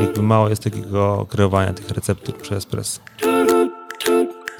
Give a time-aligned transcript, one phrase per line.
[0.00, 3.00] Jakby mało jest takiego kreowania tych receptur przez espresso.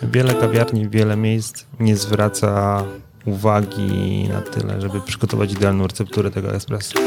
[0.02, 2.84] Wiele kawiarni, wiele miejsc nie zwraca
[3.26, 6.98] uwagi na tyle, żeby przygotować idealną recepturę tego espresso.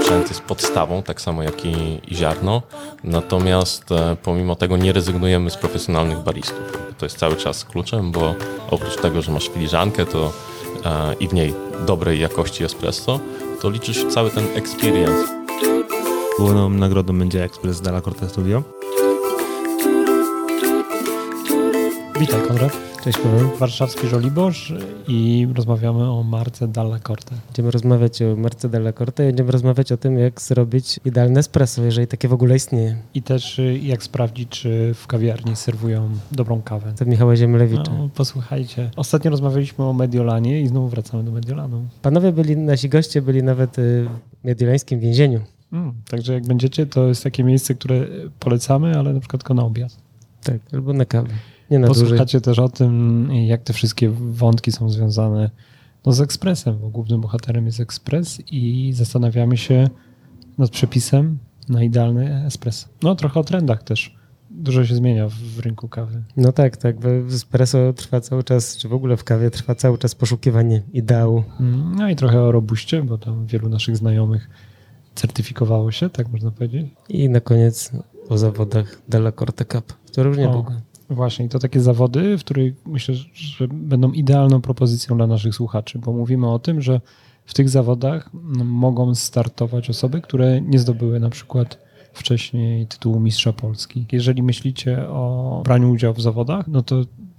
[0.00, 2.62] Sprzęt jest podstawą, tak samo jak i, ziarno,
[3.04, 6.78] natomiast e, pomimo tego nie rezygnujemy z profesjonalnych baristów.
[6.98, 8.34] To jest cały czas kluczem, bo
[8.70, 10.32] oprócz tego, że masz filiżankę to,
[11.20, 11.54] i w niej
[11.86, 13.20] dobrej jakości espresso,
[13.60, 15.28] to liczysz cały ten experience.
[16.38, 18.62] Główną nagrodą będzie ekspres Dalla Corte Studio.
[22.20, 22.95] Witaj Konrad.
[23.06, 23.50] Cześć Paweł.
[23.58, 24.72] Warszawski Żoliborz
[25.08, 27.34] i rozmawiamy o marce Dalla Corte.
[27.46, 31.82] Będziemy rozmawiać o Marce Della Corte i będziemy rozmawiać o tym, jak zrobić idealne espresso,
[31.82, 32.96] jeżeli takie w ogóle istnieje.
[33.14, 36.92] I też y, jak sprawdzić, czy w kawiarni serwują dobrą kawę.
[36.98, 37.92] To Michała Ziemlewicza.
[37.98, 38.90] No, posłuchajcie.
[38.96, 41.86] Ostatnio rozmawialiśmy o Mediolanie i znowu wracamy do Mediolanu.
[42.02, 44.08] Panowie byli, nasi goście byli nawet y,
[44.42, 45.40] w mediolańskim więzieniu.
[45.72, 48.06] Mm, także jak będziecie, to jest takie miejsce, które
[48.40, 49.96] polecamy, ale na przykład tylko na obiad.
[50.42, 51.28] Tak, albo na kawę.
[51.70, 51.80] Nie.
[51.80, 55.50] Posłuchacie też o tym, jak te wszystkie wątki są związane
[56.06, 59.88] no, z ekspresem, bo głównym bohaterem jest ekspres i zastanawiamy się
[60.58, 62.88] nad przepisem na idealny espresso.
[63.02, 64.16] No trochę o trendach też.
[64.50, 66.22] Dużo się zmienia w rynku kawy.
[66.36, 67.00] No tak, tak.
[67.00, 71.44] W espresso trwa cały czas, czy w ogóle w kawie trwa cały czas poszukiwanie ideału.
[71.60, 74.50] Mm, No i trochę o robuście, bo tam wielu naszych znajomych
[75.14, 76.86] certyfikowało się, tak można powiedzieć.
[77.08, 77.92] I na koniec
[78.28, 80.72] o zawodach Della Corte Cup, które już niedługo.
[81.10, 86.12] Właśnie, to takie zawody, w których myślę, że będą idealną propozycją dla naszych słuchaczy, bo
[86.12, 87.00] mówimy o tym, że
[87.44, 91.78] w tych zawodach mm, mogą startować osoby, które nie zdobyły na przykład
[92.12, 94.06] wcześniej tytułu Mistrza Polski.
[94.12, 96.96] Jeżeli myślicie o braniu udziału w zawodach, no to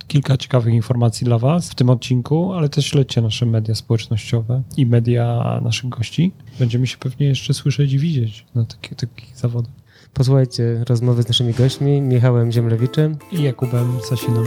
[0.08, 4.86] kilka ciekawych informacji dla Was w tym odcinku, ale też śledźcie nasze media społecznościowe i
[4.86, 6.32] media naszych gości.
[6.60, 9.77] Będziemy się pewnie jeszcze słyszeć i widzieć na takie, takich zawodach.
[10.18, 13.18] Posłuchajcie rozmowy z naszymi gośćmi, Michałem Ziemlewiczem.
[13.32, 14.44] I Jakubem Sasiną.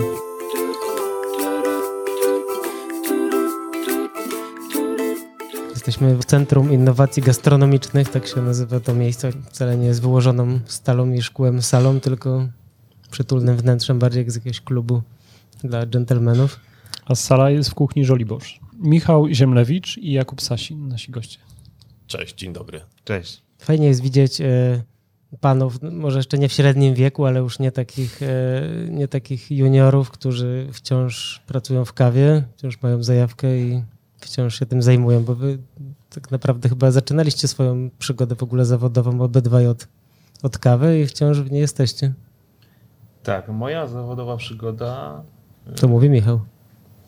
[5.70, 9.32] Jesteśmy w Centrum Innowacji Gastronomicznych, tak się nazywa to miejsce.
[9.32, 12.48] Wcale nie jest wyłożoną stalą i szkłem salą, tylko
[13.10, 15.02] przytulnym wnętrzem, bardziej jak z jakiegoś klubu
[15.64, 16.60] dla dżentelmenów.
[17.04, 18.60] A sala jest w kuchni Żoliborz.
[18.78, 21.38] Michał Ziemlewicz i Jakub Sasin, nasi goście.
[22.06, 22.80] Cześć, dzień dobry.
[23.04, 23.42] Cześć.
[23.58, 24.82] Fajnie jest widzieć e,
[25.40, 28.26] panów, może jeszcze nie w średnim wieku, ale już nie takich, e,
[28.90, 33.82] nie takich juniorów, którzy wciąż pracują w kawie, wciąż mają zajawkę i
[34.18, 35.58] wciąż się tym zajmują, bo wy
[36.10, 39.88] tak naprawdę chyba zaczynaliście swoją przygodę w ogóle zawodową obydwaj od,
[40.42, 42.12] od kawy i wciąż w niej jesteście.
[43.22, 45.22] Tak, moja zawodowa przygoda
[45.80, 46.40] To mówi Michał.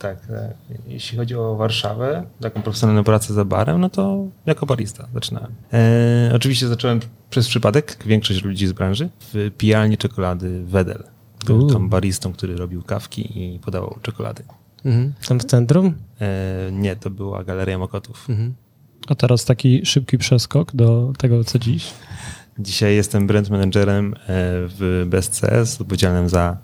[0.02, 0.54] Tak, e,
[0.86, 5.52] jeśli chodzi o Warszawę, taką profesjonalną pracę za barem, no to jako barista zaczynałem.
[5.72, 11.04] E, oczywiście zacząłem przez przypadek, większość ludzi z branży, w pijalni czekolady Wedel.
[11.46, 14.42] Był tam baristą, który robił kawki i podawał czekolady.
[14.84, 15.12] Mhm.
[15.28, 15.94] Tam w centrum?
[16.20, 18.30] E, nie, to była Galeria Mokotów.
[18.30, 18.54] Mhm.
[19.08, 21.92] A teraz taki szybki przeskok do tego, co dziś.
[22.58, 24.16] Dzisiaj jestem brand managerem e,
[24.68, 26.56] w BSCS, odpowiedzialnym za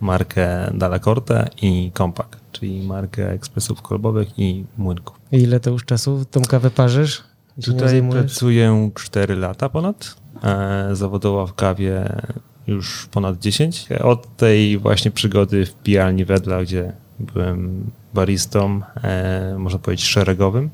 [0.00, 5.16] markę Dalla Corte i Compact, czyli markę ekspresów kolbowych i młynków.
[5.32, 7.22] I ile to już czasu tą kawę parzysz?
[7.64, 10.16] Tutaj pracuję 4 lata ponad.
[10.44, 12.08] E, Zawodowo w kawie
[12.66, 13.86] już ponad 10.
[14.02, 20.70] Od tej właśnie przygody w pijalni Wedla, gdzie byłem baristą, e, można powiedzieć szeregowym.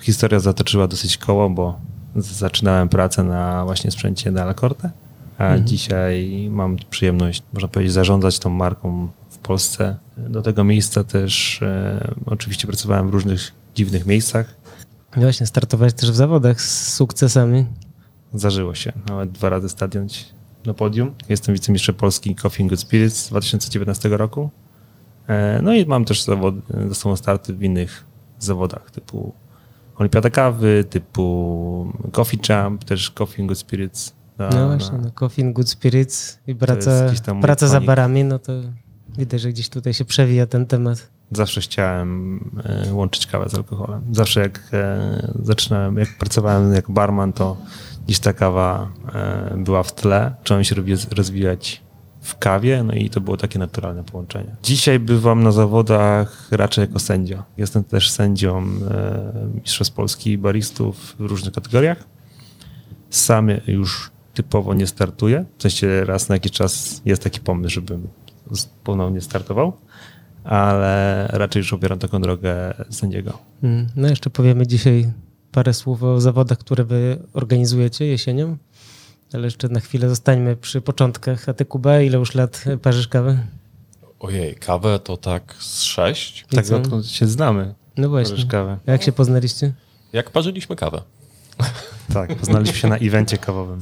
[0.00, 1.78] Historia zatoczyła dosyć koło, bo
[2.16, 4.90] zaczynałem pracę na właśnie sprzęcie Dalla Corte,
[5.38, 5.66] a Mhm.
[5.66, 9.08] dzisiaj mam przyjemność, można powiedzieć, zarządzać tą marką
[9.44, 9.96] Polsce.
[10.16, 14.54] Do tego miejsca też e, oczywiście pracowałem w różnych dziwnych miejscach.
[15.16, 17.66] No właśnie, startowałeś też w zawodach z sukcesami.
[18.34, 18.92] Zdarzyło się.
[19.08, 20.34] Nawet dwa razy stadionć
[20.66, 21.14] na podium.
[21.28, 24.50] Jestem wicemistrzem Polski Coffee and Good Spirits z 2019 roku.
[25.28, 28.04] E, No i mam też zawody, ze sobą starty w innych
[28.38, 29.34] zawodach typu
[29.96, 34.14] Olimpiada Kawy, typu Coffee Champ, też Coffee and Good Spirits.
[34.38, 36.90] Na, No właśnie, no, Coffee and Good Spirits i praca,
[37.42, 38.52] praca za barami, no to
[39.18, 41.08] widać, że gdzieś tutaj się przewija ten temat.
[41.32, 44.02] Zawsze chciałem e, łączyć kawę z alkoholem.
[44.12, 47.56] Zawsze jak e, zaczynałem, jak pracowałem jako barman, to
[48.06, 50.34] gdzieś ta kawa e, była w tle.
[50.38, 50.74] Zacząłem się
[51.16, 51.82] rozwijać
[52.20, 54.56] w kawie, no i to było takie naturalne połączenie.
[54.62, 57.44] Dzisiaj bywam na zawodach raczej jako sędzia.
[57.56, 58.66] Jestem też sędzią
[59.54, 62.04] Mistrzostw Polski baristów w różnych kategoriach.
[63.10, 65.44] Sam już typowo nie startuję.
[65.58, 68.08] W sensie raz na jakiś czas jest taki pomysł, żebym
[68.84, 69.72] ponownie startował
[70.44, 73.38] ale raczej już obieram taką drogę sędziego.
[73.62, 75.12] Mm, No jeszcze powiemy dzisiaj
[75.52, 78.56] parę słów o zawodach, które wy organizujecie jesienią.
[79.32, 81.48] Ale jeszcze na chwilę zostańmy przy początkach.
[81.48, 83.38] A ty, Kuba, ile już lat parzysz kawę?
[84.20, 86.44] Ojej, kawę to tak z sześć.
[86.52, 86.76] I Tak co?
[86.76, 88.30] odkąd się znamy, No właśnie.
[88.30, 88.78] parzysz kawę.
[88.86, 89.72] A Jak się poznaliście?
[90.12, 91.02] Jak parzyliśmy kawę.
[92.14, 93.80] Tak, poznaliśmy się na evencie kawowym.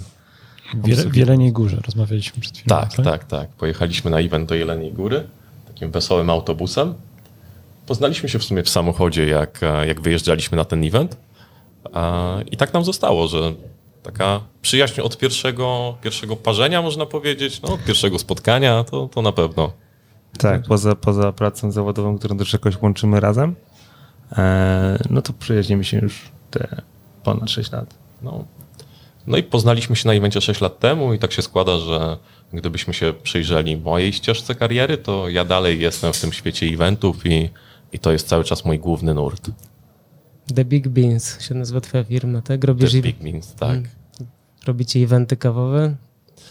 [0.74, 2.80] W Wiele, w Jeleniej Górze rozmawialiśmy przed chwilą.
[2.80, 3.48] Tak, tak, tak.
[3.48, 5.24] Pojechaliśmy na event do Jeleniej Góry
[5.82, 6.94] takim wesołym autobusem.
[7.86, 11.16] Poznaliśmy się w sumie w samochodzie, jak, e, jak wyjeżdżaliśmy na ten event.
[11.94, 13.52] E, I tak nam zostało, że
[14.02, 19.32] taka przyjaźń od pierwszego, pierwszego parzenia, można powiedzieć, no, od pierwszego spotkania, to, to na
[19.32, 19.72] pewno.
[20.38, 23.54] Tak, poza, poza pracą zawodową, którą też jakoś łączymy razem,
[24.32, 26.82] e, no to przyjaźnimy się już te
[27.25, 27.94] ponad 6 lat.
[28.22, 28.44] No.
[29.26, 32.16] No i poznaliśmy się na evencie 6 lat temu i tak się składa, że
[32.52, 37.50] gdybyśmy się przyjrzeli mojej ścieżce kariery, to ja dalej jestem w tym świecie eventów i,
[37.92, 39.50] i to jest cały czas mój główny nurt.
[40.54, 42.64] The Big Beans się nazywa twoja firma, tak?
[42.64, 43.70] Robisz The i- Big Means, tak.
[43.76, 43.88] Mm.
[44.66, 45.96] Robicie eventy kawowe,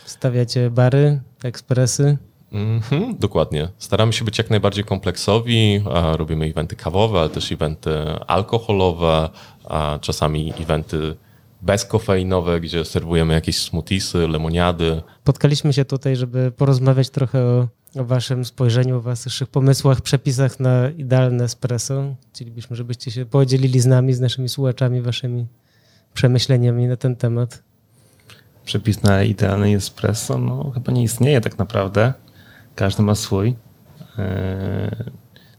[0.05, 2.17] stawiacie bary, ekspresy.
[2.51, 3.67] Mhm, dokładnie.
[3.77, 5.81] Staramy się być jak najbardziej kompleksowi.
[6.15, 7.91] Robimy eventy kawowe, ale też eventy
[8.27, 9.29] alkoholowe,
[9.65, 11.15] a czasami eventy
[11.61, 15.01] bezkofeinowe, gdzie serwujemy jakieś smoothiesy, lemoniady.
[15.21, 20.89] Spotkaliśmy się tutaj, żeby porozmawiać trochę o, o waszym spojrzeniu, o waszych pomysłach, przepisach na
[20.89, 22.15] idealne espresso.
[22.33, 25.47] Chcielibyśmy, żebyście się podzielili z nami, z naszymi słuchaczami, waszymi
[26.13, 27.63] przemyśleniami na ten temat.
[28.65, 32.13] Przepis na idealny espresso, no chyba nie istnieje tak naprawdę.
[32.75, 33.55] Każdy ma swój.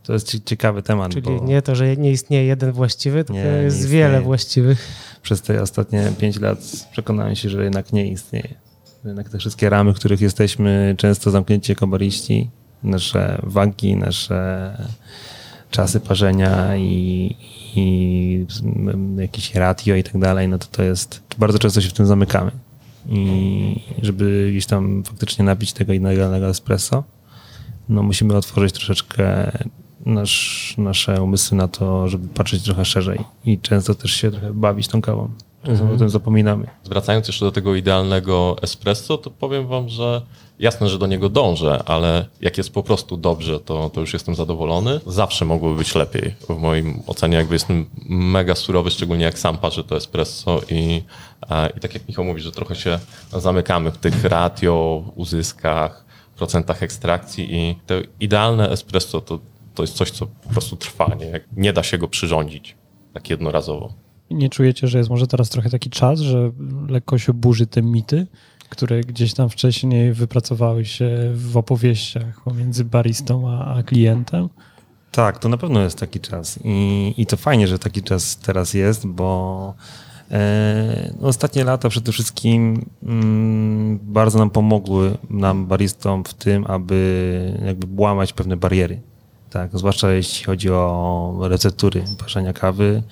[0.02, 3.32] To jest cie- ciekawy temat, Czyli bo nie to, że nie istnieje jeden właściwy, tylko
[3.42, 4.88] Nie, jest wiele właściwych.
[5.22, 6.58] przez te ostatnie 5 lat
[6.92, 8.54] przekonałem się, że jednak nie istnieje.
[9.04, 12.50] Jednak te wszystkie ramy, w których jesteśmy często zamknięci jako bariści,
[12.82, 14.76] nasze wagi, nasze
[15.70, 17.36] czasy parzenia i,
[17.76, 18.46] i
[19.16, 22.50] jakieś ratio i tak dalej, no to to jest, bardzo często się w tym zamykamy.
[23.08, 27.04] I żeby gdzieś tam faktycznie napić tego idealnego espresso,
[27.88, 29.52] no musimy otworzyć troszeczkę
[30.06, 34.88] nasz, nasze umysły na to, żeby patrzeć trochę szerzej i często też się trochę bawić
[34.88, 35.30] tą kawą.
[35.66, 36.66] Czasem o tym zapominamy.
[36.84, 40.22] Wracając jeszcze do tego idealnego espresso, to powiem wam, że
[40.58, 44.34] jasne, że do niego dążę, ale jak jest po prostu dobrze, to, to już jestem
[44.34, 45.00] zadowolony.
[45.06, 46.34] Zawsze mogłoby być lepiej.
[46.48, 51.02] W moim ocenie jakby jestem mega surowy, szczególnie jak sam parzę to espresso i,
[51.76, 52.98] i tak jak Michał mówi, że trochę się
[53.32, 56.04] zamykamy w tych ratio, uzyskach,
[56.36, 59.38] procentach ekstrakcji i to idealne espresso to,
[59.74, 61.40] to jest coś, co po prostu trwa, nie?
[61.56, 62.76] Nie da się go przyrządzić
[63.12, 63.94] tak jednorazowo.
[64.30, 66.52] Nie czujecie, że jest może teraz trochę taki czas, że
[66.88, 68.26] lekko się burzy te mity,
[68.68, 74.48] które gdzieś tam wcześniej wypracowały się w opowieściach pomiędzy baristą a, a klientem?
[75.10, 78.74] Tak, to na pewno jest taki czas i, i to fajnie, że taki czas teraz
[78.74, 79.74] jest, bo
[80.30, 87.58] e, no ostatnie lata przede wszystkim mm, bardzo nam pomogły, nam baristom w tym, aby
[87.66, 89.00] jakby łamać pewne bariery.
[89.52, 93.02] Tak, zwłaszcza jeśli chodzi o receptury parzenia kawy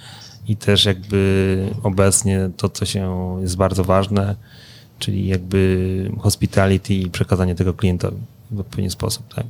[0.48, 4.36] i też jakby obecnie to, co się jest bardzo ważne,
[4.98, 8.16] czyli jakby hospitality i przekazanie tego klientowi
[8.50, 9.46] w odpowiedni sposób, tak.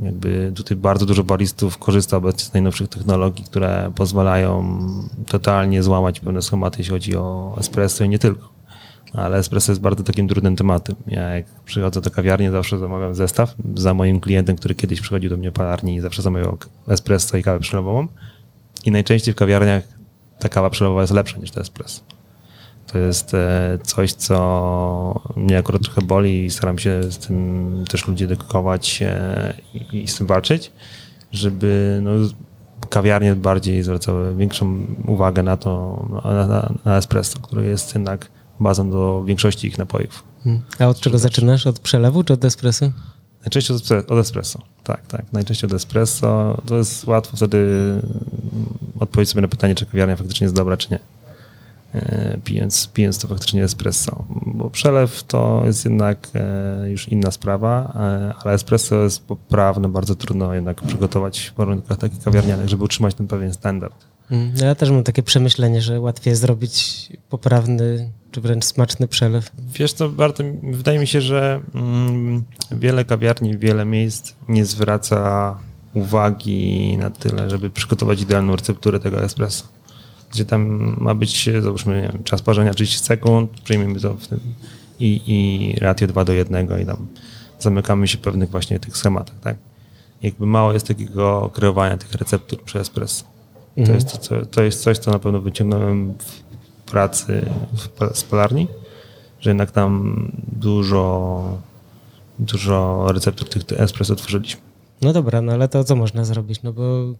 [0.00, 4.78] Jakby tutaj bardzo dużo baristów korzysta obecnie z najnowszych technologii, które pozwalają
[5.26, 8.55] totalnie złamać pewne schematy, jeśli chodzi o espresso i nie tylko.
[9.16, 10.96] Ale espresso jest bardzo takim trudnym tematem.
[11.06, 15.36] Ja jak przychodzę do kawiarni, zawsze zamawiam zestaw za moim klientem, który kiedyś przychodził do
[15.36, 16.58] mnie palarni i zawsze zamawiał
[16.88, 18.08] espresso i kawę przelewową.
[18.84, 19.82] I najczęściej w kawiarniach
[20.38, 22.00] ta kawa przelewowa jest lepsza niż to espresso.
[22.92, 28.08] To jest e, coś, co mnie akurat trochę boli i staram się z tym też
[28.08, 29.54] ludzi edukować e,
[29.92, 30.72] i, z tym walczyć,
[31.32, 32.10] żeby no,
[32.90, 38.28] kawiarnie bardziej zwracały większą uwagę na to, na, na, na espresso, które jest jednak
[38.60, 40.22] bazą do większości ich napojów.
[40.44, 40.62] Hmm.
[40.78, 41.66] A od czego zaczynasz?
[41.66, 42.90] Od przelewu czy od espresso?
[43.40, 44.58] Najczęściej od espre- od espresso.
[44.84, 45.24] Tak, tak.
[45.32, 46.62] Najczęściej od espresso.
[46.66, 48.02] To jest łatwo wtedy mm,
[49.00, 50.98] odpowiedzieć sobie na pytanie, czy kawiarnia faktycznie jest dobra, czy nie.
[51.94, 54.24] E, Pijąc, pijąc to faktycznie espresso.
[54.46, 60.14] Bo przelew to jest jednak e, już inna sprawa, e, ale espresso jest poprawne, bardzo
[60.14, 63.94] trudno jednak przygotować w warunkach takich kawiarnianych, żeby utrzymać ten pewien standard.
[64.28, 64.52] Hmm.
[64.58, 69.50] No Ja też mam takie przemyślenie, że łatwiej jest zrobić poprawny czy wręcz smaczny przelew.
[69.58, 75.58] Wiesz co, warto, wydaje mi się, że mm, wiele kawiarni, wiele miejsc nie zwraca
[75.94, 79.64] uwagi na tyle, żeby przygotować idealną recepturę tego espresso.
[80.32, 84.40] Gdzie tam ma być, załóżmy, wiem, czas parzenia 30 sekund, przyjmijmy to w tym
[85.00, 87.06] i, i ratio 2 do 1 i tam
[87.58, 89.56] zamykamy się w pewnych właśnie tych schematach, tak?
[90.22, 93.35] jakby mało jest takiego kreowania tych receptur przez espresso.
[93.84, 97.46] To, jest to, to jest coś, co na pewno wyciągnąłem w pracy
[98.14, 98.68] z palarni,
[99.40, 101.58] że jednak tam dużo,
[102.38, 104.60] dużo receptur tych espresso tworzyliśmy.
[105.02, 106.62] No dobra, no ale to co można zrobić?
[106.62, 107.14] No bo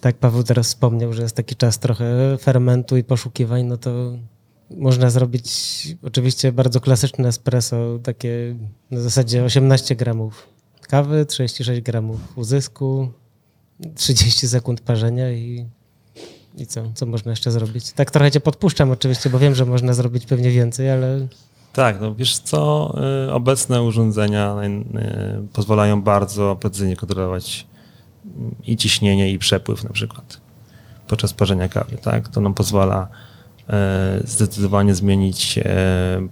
[0.00, 4.12] tak Paweł teraz wspomniał, że jest taki czas trochę fermentu i poszukiwań, no to
[4.76, 5.46] można zrobić
[6.02, 8.56] oczywiście bardzo klasyczne espresso, takie
[8.90, 10.48] na zasadzie 18 gramów
[10.80, 13.08] kawy, 36 gramów uzysku,
[13.94, 15.66] 30 sekund parzenia i,
[16.56, 16.82] i co?
[16.94, 17.92] Co można jeszcze zrobić?
[17.92, 21.26] Tak trochę cię podpuszczam oczywiście, bo wiem, że można zrobić pewnie więcej, ale
[21.72, 22.94] Tak, no wiesz co,
[23.28, 27.66] y, obecne urządzenia y, pozwalają bardzo precyzyjnie kontrolować
[28.26, 30.40] mm, i ciśnienie, i przepływ na przykład
[31.08, 32.28] podczas parzenia kawy, tak?
[32.28, 33.08] To nam pozwala
[33.68, 35.58] e, zdecydowanie zmienić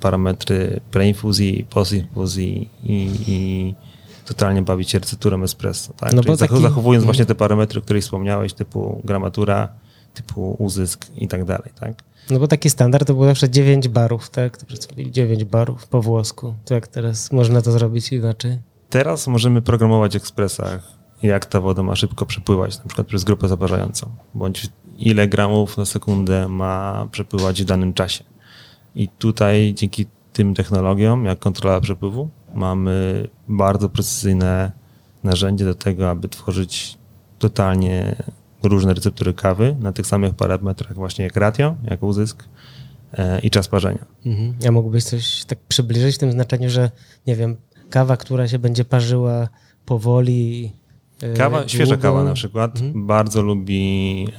[0.00, 3.74] parametry preinfuzji, postinfuzji i, i
[4.26, 6.12] totalnie bawić się recepturą espresso, tak?
[6.12, 9.68] No Czyli bo taki- zachowując właśnie te parametry, o których wspomniałeś, typu gramatura,
[10.14, 12.02] typu uzysk i tak dalej, tak?
[12.30, 14.56] No bo taki standard to było zawsze 9 barów, tak?
[14.56, 16.54] To przedstawili 9 barów po włosku.
[16.64, 18.58] To jak teraz można to zrobić inaczej?
[18.90, 23.48] Teraz możemy programować w ekspresach, jak ta woda ma szybko przepływać, na przykład przez grupę
[23.48, 28.24] zaparzającą, bądź ile gramów na sekundę ma przepływać w danym czasie.
[28.94, 34.72] I tutaj dzięki tym technologiom, jak kontrola przepływu, mamy bardzo precyzyjne
[35.24, 36.98] narzędzie do tego, aby tworzyć
[37.38, 38.16] totalnie
[38.62, 42.44] różne receptury kawy na tych samych parametrach właśnie jak ratio, jak uzysk
[43.12, 44.04] e, i czas parzenia.
[44.26, 44.54] Mhm.
[44.60, 46.90] Ja mógłbyś coś tak przybliżyć w tym znaczeniu, że
[47.26, 47.56] nie wiem,
[47.90, 49.48] kawa, która się będzie parzyła
[49.86, 50.72] powoli.
[51.22, 52.02] e, Kawa, świeża długo.
[52.02, 54.38] kawa na przykład bardzo lubi e,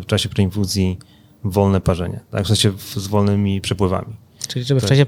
[0.00, 0.98] w czasie preinfuzji
[1.44, 2.44] wolne parzenie, tak?
[2.44, 4.16] W sensie z wolnymi przepływami.
[4.48, 4.88] Czyli żeby w Tak.
[4.88, 5.06] czasie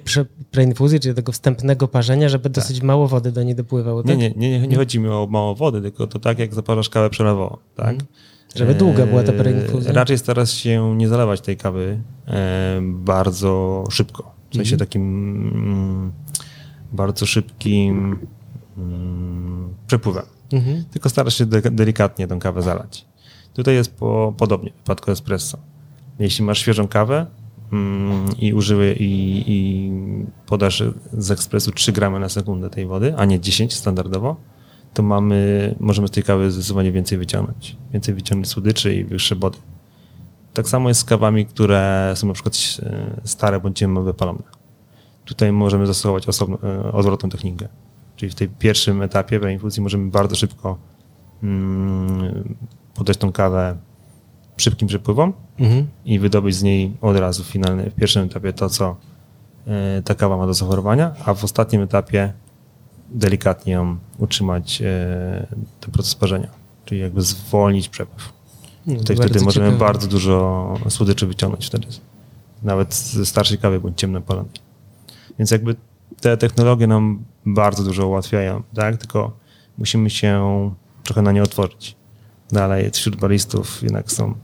[0.50, 4.18] preinfuzji, czyli tego wstępnego parzenia, żeby dosyć mało wody do niej dopływało, Nie, tak?
[4.18, 7.10] nie, nie, nie, nie chodzi mi o mało wody, tylko to tak jak zaparzasz kawę
[7.10, 7.96] przelewową, tak?
[8.54, 9.92] Żeby długa była ta E, preinfuzja.
[9.92, 14.34] Raczej starasz się nie zalewać tej kawy e, bardzo szybko.
[14.50, 15.02] W sensie takim
[15.54, 16.12] mm,
[16.92, 18.18] bardzo szybkim
[18.78, 20.24] mm, przepływem.
[20.52, 20.84] Mhm.
[20.90, 23.04] tylko starasz się de- delikatnie tą kawę zalać.
[23.54, 25.58] Tutaj jest po, podobnie w przypadku espresso.
[26.18, 27.26] Jeśli masz świeżą kawę
[27.72, 29.90] mm, i użyły i, i
[30.46, 30.82] podasz
[31.12, 34.36] z ekspresu 3 gramy na sekundę tej wody, a nie 10 standardowo,
[34.94, 37.76] to mamy, możemy z tej kawy zdecydowanie więcej wyciągnąć.
[37.92, 39.58] Więcej wyciągnąć słodyczy i wyższe body.
[40.54, 44.42] Tak samo jest z kawami, które są na przykład e, stare bądź wypalone.
[45.24, 47.68] Tutaj możemy zastosować osobno, e, odwrotną technikę.
[48.16, 50.78] Czyli w tej pierwszym etapie preinfuzji możemy bardzo szybko
[51.42, 52.54] mm,
[52.94, 53.76] podać tą kawę
[54.56, 55.86] szybkim przepływom Mhm.
[56.04, 58.96] i wydobyć z niej od razu w, finalny, w pierwszym etapie to, co
[59.66, 62.32] e, ta kawa ma do zaoferowania, a w ostatnim etapie
[63.10, 65.46] delikatnie utrzymać e,
[65.80, 66.48] ten proces parzenia,
[66.84, 68.32] czyli jakby zwolnić przepływ.
[68.86, 69.78] No, wtedy możemy ciekawe.
[69.78, 71.86] bardzo dużo słodyczy wyciągnąć wtedy.
[72.62, 74.52] Nawet ze starszej kawy bądź ciemno palonej.
[75.38, 75.76] Więc jakby
[76.20, 78.96] te technologie nam bardzo dużo ułatwiają, tak?
[78.96, 79.36] Tylko
[79.78, 80.70] musimy się
[81.04, 81.96] trochę na nie otworzyć.
[82.52, 84.34] Dalej wśród baristów jednak są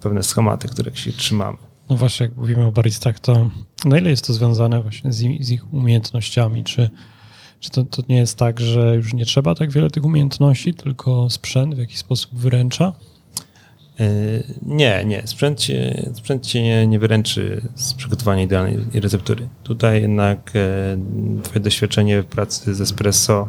[0.00, 1.58] pewne schematy, których się trzymamy.
[1.90, 3.50] No właśnie, jak mówimy o baristach, to
[3.84, 6.64] na ile jest to związane właśnie z ich umiejętnościami?
[6.64, 6.90] Czy,
[7.60, 11.30] czy to, to nie jest tak, że już nie trzeba tak wiele tych umiejętności, tylko
[11.30, 12.92] sprzęt w jakiś sposób wyręcza?
[13.98, 15.26] Yy, Nie, nie.
[15.26, 19.48] Sprzęt cię, sprzęt cię nie, nie wyręczy z przygotowania idealnej receptury.
[19.62, 20.98] Tutaj jednak e,
[21.42, 23.48] twoje doświadczenie w pracy z espresso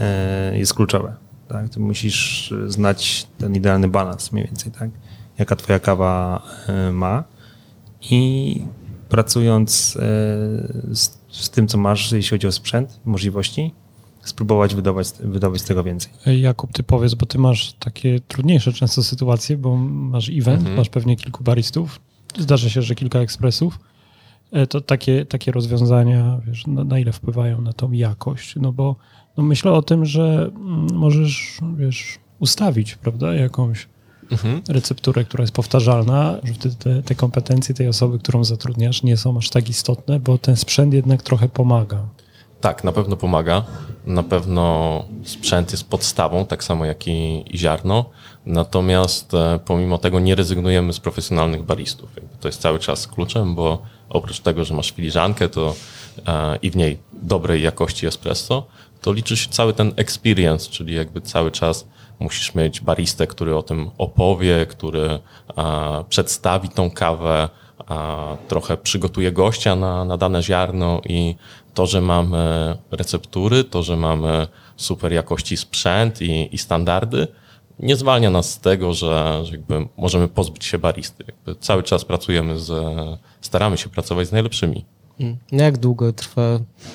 [0.00, 1.14] e, jest kluczowe.
[1.48, 1.68] Tak?
[1.68, 4.90] Ty musisz znać ten idealny balans mniej więcej, tak?
[5.38, 7.24] jaka twoja kawa e, ma
[8.10, 8.62] i
[9.08, 9.98] pracując
[10.92, 13.72] z, z tym, co masz, jeśli chodzi o sprzęt, możliwości,
[14.22, 16.12] spróbować wydobyć, wydobyć z tego więcej.
[16.26, 20.76] Ej, Jakub, ty powiedz, bo ty masz takie trudniejsze często sytuacje, bo masz event, Mhm.
[20.76, 22.00] masz pewnie kilku baristów,
[22.38, 23.78] zdarza się, że kilka ekspresów.
[24.52, 28.54] E, To takie, takie rozwiązania, wiesz, na, na ile wpływają na tą jakość?
[28.56, 28.96] No bo
[29.36, 33.88] no myślę o tym, że mm, możesz, wiesz, ustawić, prawda, jakąś
[34.30, 34.62] Mhm.
[34.68, 39.38] recepturę, która jest powtarzalna, że wtedy te, te kompetencje tej osoby, którą zatrudniasz, nie są
[39.38, 41.98] aż tak istotne, bo ten sprzęt jednak trochę pomaga.
[42.60, 43.64] Tak, na pewno pomaga.
[44.06, 48.04] Na pewno sprzęt jest podstawą, tak samo jak i, i ziarno.
[48.46, 52.10] Natomiast e, pomimo tego nie rezygnujemy z profesjonalnych baristów.
[52.40, 55.74] To jest cały czas kluczem, bo oprócz tego, że masz filiżankę to,
[56.26, 58.66] e, i w niej dobrej jakości espresso,
[59.00, 61.86] to liczy się cały ten experience, czyli jakby cały czas
[62.18, 65.18] musisz mieć baristę, który o tym opowie, który
[66.08, 67.48] przedstawi tą kawę
[68.48, 71.34] trochę przygotuje gościa na, na dane ziarno i
[71.74, 74.46] to, że mamy receptury, to, że mamy
[74.76, 77.28] super jakości sprzęt i, i standardy,
[77.78, 81.24] nie zwalnia nas z tego, że, że jakby możemy pozbyć się baristy.
[81.28, 82.72] Jakby cały czas pracujemy z,
[83.40, 84.84] staramy się pracować z najlepszymi.
[85.20, 85.36] Mm.
[85.52, 86.42] Jak długo trwa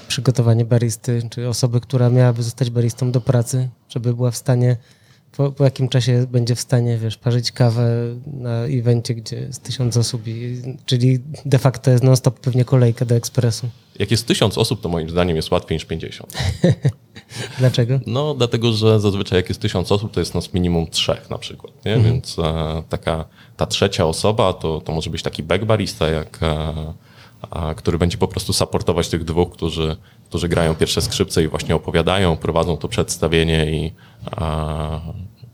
[0.08, 4.78] przygotowanie baristy, czy osoby, która miałaby zostać baristą do pracy, żeby była w stanie,
[5.38, 9.98] po, po jakim czasie będzie w stanie, wiesz, parzyć kawę na evencie, gdzie jest tysiąc
[9.98, 13.70] osób, i, czyli de facto jest non-stop pewnie kolejka do ekspresu.
[14.00, 16.34] Jak jest tysiąc osób, to moim zdaniem jest łatwiej niż 50.
[17.60, 18.00] Dlaczego?
[18.06, 21.86] No, dlatego, że zazwyczaj jak jest tysiąc osób, to jest nas minimum trzech na przykład,
[21.86, 21.94] nie?
[21.94, 22.14] Mhm.
[22.14, 23.26] Więc e, taka,
[23.58, 26.74] ta trzecia osoba to, to może być taki back barista, jak, e,
[27.50, 29.98] a, który będzie po prostu supportować tych dwóch, którzy,
[30.30, 33.92] którzy grają pierwsze skrzypce i właśnie opowiadają, prowadzą to przedstawienie i,
[34.32, 35.00] a,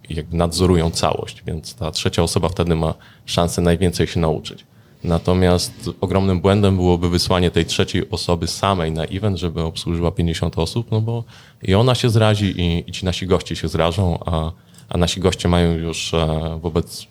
[0.10, 2.94] jakby nadzorują całość, więc ta trzecia osoba wtedy ma
[3.26, 4.66] szansę najwięcej się nauczyć.
[5.04, 10.92] Natomiast ogromnym błędem byłoby wysłanie tej trzeciej osoby samej na event, żeby obsłużyła 50 osób,
[10.92, 11.24] no bo
[11.64, 14.52] i ona się zrazi i, i ci nasi goście się zrażą, a,
[14.90, 17.08] a nasi goście mają już e, wobec,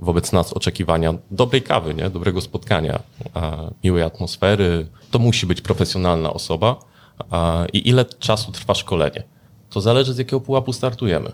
[0.00, 2.10] wobec nas oczekiwania dobrej kawy, nie?
[2.10, 3.00] dobrego spotkania,
[3.84, 4.86] miłej atmosfery.
[5.10, 6.76] To musi być profesjonalna osoba.
[7.72, 9.22] I ile czasu trwa szkolenie?
[9.70, 11.32] To zależy z jakiego pułapu startujemy.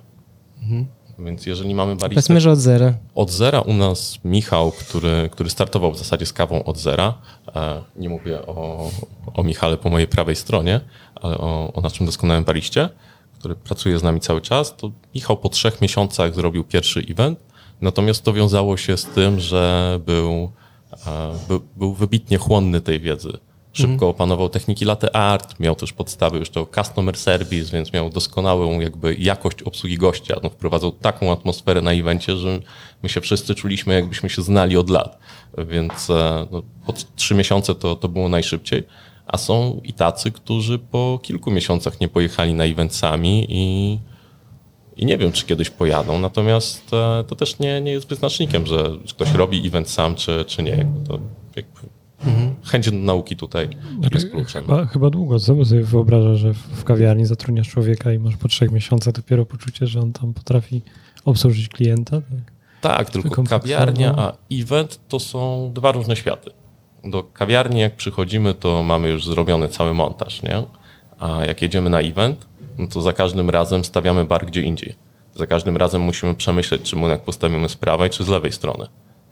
[1.18, 2.08] Więc jeżeli mamy baristę...
[2.08, 2.94] Powiedzmy, że od zera.
[3.14, 7.14] Od zera u nas Michał, który, który startował w zasadzie z kawą od zera.
[7.96, 8.90] Nie mówię o,
[9.34, 10.80] o Michale po mojej prawej stronie,
[11.14, 12.88] ale o, o naszym doskonałym bariście,
[13.38, 14.76] który pracuje z nami cały czas.
[14.76, 17.38] To Michał po trzech miesiącach zrobił pierwszy event,
[17.80, 20.52] natomiast to wiązało się z tym, że był,
[21.06, 23.38] e, był, był wybitnie chłonny tej wiedzy.
[23.76, 28.80] Szybko opanował techniki latte art, miał też podstawy już do customer service, więc miał doskonałą
[28.80, 30.36] jakby jakość obsługi gościa.
[30.42, 32.60] No, wprowadzał taką atmosferę na evencie, że
[33.02, 35.18] my się wszyscy czuliśmy jakbyśmy się znali od lat.
[35.68, 38.82] Więc e, no, po trzy miesiące to, to było najszybciej.
[39.26, 43.98] A są i tacy, którzy po kilku miesiącach nie pojechali na event sami i,
[44.96, 46.18] i nie wiem, czy kiedyś pojadą.
[46.18, 50.62] Natomiast e, to też nie, nie jest wyznacznikiem, że ktoś robi event sam, czy, czy
[50.62, 50.86] nie.
[51.08, 51.18] To,
[51.56, 51.80] jakby
[52.64, 53.68] Chęć do nauki tutaj
[54.14, 54.64] jest kluczem.
[54.64, 55.64] Chyba, chyba długo, co?
[55.64, 60.00] Sobie wyobrażasz, że w kawiarni zatrudniasz człowieka i masz po trzech miesiącach dopiero poczucie, że
[60.00, 60.82] on tam potrafi
[61.24, 62.20] obsłużyć klienta.
[62.20, 62.52] Tak?
[62.80, 66.50] Tak, tylko kawiarnia, a event to są dwa różne światy.
[67.04, 70.62] Do kawiarni jak przychodzimy, to mamy już zrobiony cały montaż, nie?
[71.18, 72.46] A jak jedziemy na event,
[72.78, 74.94] no to za każdym razem stawiamy bar gdzie indziej.
[75.34, 78.86] Za każdym razem musimy przemyśleć, czy munek postawimy z prawej, czy z lewej strony.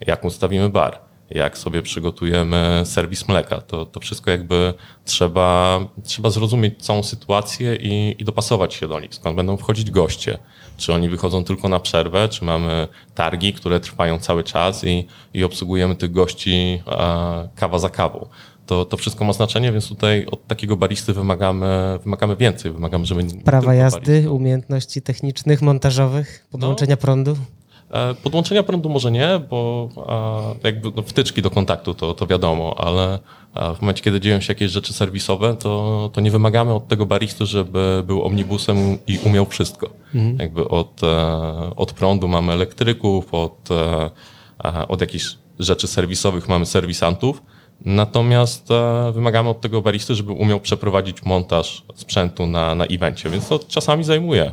[0.07, 0.99] Jak ustawimy bar,
[1.31, 3.61] jak sobie przygotujemy serwis mleka.
[3.61, 9.15] To, to wszystko jakby trzeba, trzeba zrozumieć całą sytuację i, i dopasować się do nich.
[9.15, 10.39] Skąd będą wchodzić goście?
[10.77, 15.45] Czy oni wychodzą tylko na przerwę, czy mamy targi, które trwają cały czas i, i
[15.45, 18.29] obsługujemy tych gości e, kawa za kawą.
[18.67, 22.73] To, to wszystko ma znaczenie, więc tutaj od takiego baristy wymagamy, wymagamy więcej.
[22.73, 27.37] Wymagamy, żeby Prawa jazdy, umiejętności technicznych, montażowych, podłączenia prądu.
[27.91, 29.89] E, Podłączenia prądu może nie, bo
[30.65, 33.19] jakby no, wtyczki do kontaktu to, to wiadomo, ale
[33.77, 37.47] w momencie, kiedy dzieją się jakieś rzeczy serwisowe, to, to nie wymagamy od tego baristy,
[37.47, 39.91] żeby był omnibusem i umiał wszystko.
[40.39, 47.43] Jakby od, e, od prądu mamy elektryków, od, e, od jakichś rzeczy serwisowych mamy serwisantów,
[47.85, 53.49] natomiast e, wymagamy od tego baristy, żeby umiał przeprowadzić montaż sprzętu na, na evencie, więc
[53.49, 54.53] to czasami zajmuje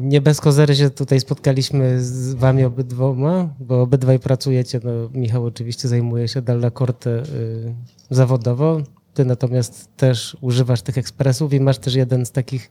[0.00, 4.80] Nie bez kozery się tutaj spotkaliśmy z wami obydwoma, bo obydwaj pracujecie.
[4.84, 7.74] No, Michał oczywiście zajmuje się Dalla Corte y,
[8.10, 8.80] zawodowo.
[9.14, 12.70] Ty natomiast też używasz tych ekspresów i masz też jeden z takich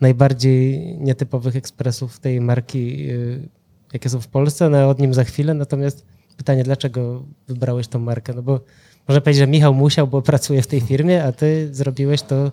[0.00, 3.48] najbardziej nietypowych ekspresów tej marki, y,
[3.92, 4.70] jakie są w Polsce.
[4.70, 5.54] No, od nim za chwilę.
[5.54, 8.32] Natomiast pytanie, dlaczego wybrałeś tą markę?
[8.34, 8.60] No bo
[9.08, 12.52] można powiedzieć, że Michał musiał, bo pracuje w tej firmie, a ty zrobiłeś to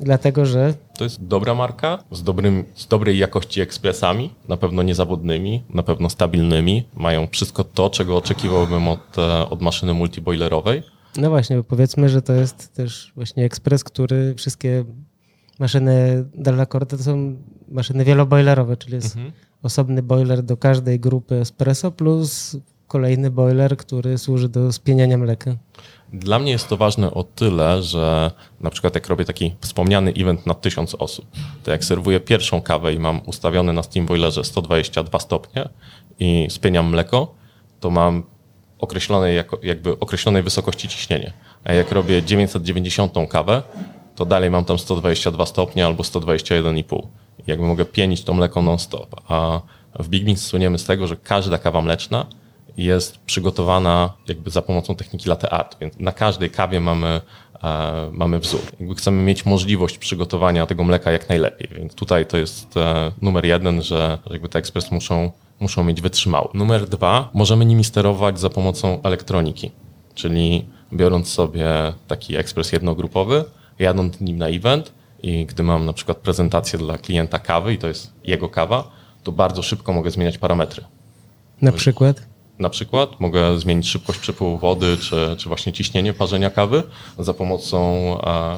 [0.00, 5.64] dlatego, że To jest dobra marka z, dobrym, z dobrej jakości ekspresami, na pewno niezawodnymi,
[5.74, 6.84] na pewno stabilnymi.
[6.94, 10.82] Mają wszystko to, czego oczekiwałbym od, e, od maszyny multiboilerowej.
[11.16, 14.84] No właśnie, bo powiedzmy, że to jest też właśnie ekspres, który wszystkie
[15.58, 17.36] maszyny Dalla Corte to są
[17.68, 19.16] maszyny wielobojlerowe, czyli jest
[19.62, 22.56] osobny boiler do każdej grupy espresso plus
[22.90, 25.56] kolejny boiler, który służy do spieniania mleka.
[26.12, 30.46] Dla mnie jest to ważne o tyle, że na przykład jak robię taki wspomniany event
[30.46, 31.26] na 1000 osób,
[31.62, 35.68] to jak serwuję pierwszą kawę i mam ustawione na Steam Boilerze 122 stopnie
[36.20, 37.34] i spieniam mleko,
[37.80, 38.22] to mam
[38.78, 41.32] określonej, jako, jakby określonej wysokości ciśnienie.
[41.64, 43.62] A jak robię 990 kawę,
[44.16, 47.02] to dalej mam tam 122 stopnie albo 121,5.
[47.38, 49.20] I Jakby mogę pienić to mleko non-stop.
[49.28, 49.60] A
[49.98, 52.26] w Big Beans słyniemy z tego, że każda kawa mleczna
[52.76, 57.20] jest przygotowana jakby za pomocą techniki latte art, więc na każdej kawie mamy,
[57.62, 58.60] e, mamy wzór.
[58.80, 63.44] Jakby chcemy mieć możliwość przygotowania tego mleka jak najlepiej, więc tutaj to jest e, numer
[63.44, 65.30] jeden, że jakby te ekspres muszą,
[65.60, 66.48] muszą mieć wytrzymały.
[66.54, 69.70] Numer dwa, możemy nimi sterować za pomocą elektroniki,
[70.14, 71.66] czyli biorąc sobie
[72.06, 73.44] taki ekspres jednogrupowy,
[73.78, 77.88] jadąc nim na event i gdy mam na przykład prezentację dla klienta kawy i to
[77.88, 78.90] jest jego kawa,
[79.22, 80.84] to bardzo szybko mogę zmieniać parametry.
[81.62, 82.29] Na przykład?
[82.60, 86.82] Na przykład mogę zmienić szybkość przepływu wody, czy, czy właśnie ciśnienie parzenia kawy
[87.18, 88.16] za pomocą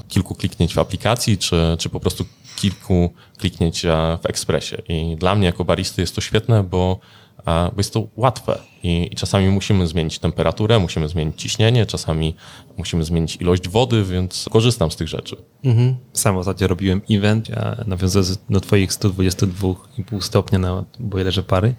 [0.09, 2.25] kilku kliknięć w aplikacji, czy, czy po prostu
[2.57, 3.83] kilku kliknięć
[4.23, 4.83] w ekspresie.
[4.89, 6.99] I dla mnie jako baristy jest to świetne, bo,
[7.47, 12.35] bo jest to łatwe I, i czasami musimy zmienić temperaturę, musimy zmienić ciśnienie, czasami
[12.79, 15.37] musimy zmienić ilość wody, więc korzystam z tych rzeczy.
[15.65, 15.97] Mhm.
[16.13, 21.75] Sam ostatnio robiłem event, ja nawiązując do twoich 122,5 stopnia na boilerze pary,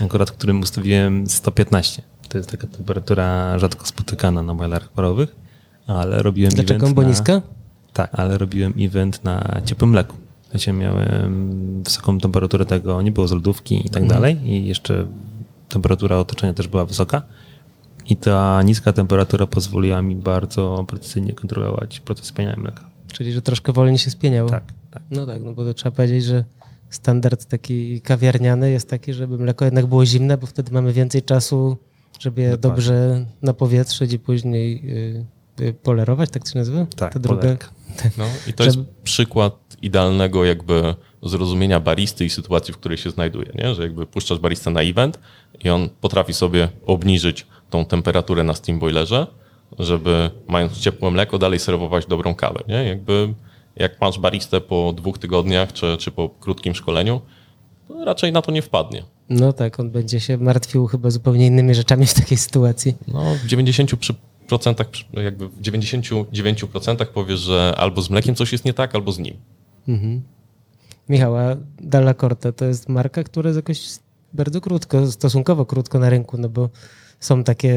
[0.00, 2.02] akurat którym ustawiłem 115.
[2.28, 5.36] To jest taka temperatura rzadko spotykana na boilerach parowych,
[5.86, 6.74] ale robiłem Dlaczego?
[6.74, 7.42] event Bo na, niska?
[7.92, 10.16] Tak, ale robiłem event na ciepłym mleku.
[10.66, 15.06] Ja miałem wysoką temperaturę tego, nie było z lodówki i tak dalej i jeszcze
[15.68, 17.22] temperatura otoczenia też była wysoka.
[18.06, 22.84] I ta niska temperatura pozwoliła mi bardzo precyzyjnie kontrolować proces pienia mleka.
[23.12, 24.50] Czyli, że troszkę wolniej się spieniało.
[24.50, 25.02] Tak, tak.
[25.10, 26.44] No tak, no bo to trzeba powiedzieć, że
[26.90, 31.76] standard taki kawiarniany jest taki, żeby mleko jednak było zimne, bo wtedy mamy więcej czasu,
[32.20, 32.70] żeby je Dokładnie.
[32.70, 34.82] dobrze napowietrzyć i później
[35.60, 36.86] y, y, polerować, tak to się nazywa?
[36.96, 37.56] Tak, Ta druga.
[38.18, 43.10] No i to Żeby- jest przykład idealnego jakby zrozumienia baristy i sytuacji, w której się
[43.10, 43.74] znajduje, nie?
[43.74, 45.18] że jakby puszczasz baristę na event
[45.64, 49.26] i on potrafi sobie obniżyć tą temperaturę na steam boilerze,
[49.78, 52.60] żeby mając ciepłe mleko dalej serwować dobrą kawę.
[52.68, 52.84] Nie?
[52.84, 53.34] Jakby
[53.78, 57.20] jak masz baristę po dwóch tygodniach czy, czy po krótkim szkoleniu,
[57.88, 59.04] to raczej na to nie wpadnie.
[59.28, 62.94] No tak, on będzie się martwił chyba zupełnie innymi rzeczami w takiej sytuacji.
[63.08, 68.74] No, w 90% przy- jakby w 99% powiesz, że albo z mlekiem coś jest nie
[68.74, 69.34] tak, albo z nim.
[69.88, 70.22] Mhm.
[71.08, 73.80] Michała, Dalla Corte to jest marka, która jest jakoś
[74.32, 76.68] bardzo krótko, stosunkowo krótko na rynku, no bo
[77.20, 77.76] są takie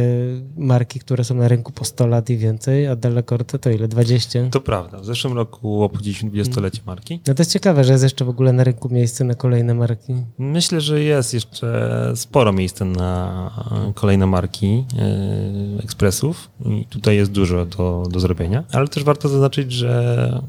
[0.57, 3.87] marki, które są na rynku po 100 lat i więcej, a Dalla Corte to ile?
[3.87, 4.49] 20?
[4.51, 4.99] To prawda.
[4.99, 7.19] W zeszłym roku obchodziliśmy 20-lecie marki.
[7.27, 10.13] No to jest ciekawe, że jest jeszcze w ogóle na rynku miejsce na kolejne marki.
[10.37, 17.65] Myślę, że jest jeszcze sporo miejsca na kolejne marki e, ekspresów i tutaj jest dużo
[17.65, 20.41] do, do zrobienia, ale też warto zaznaczyć, że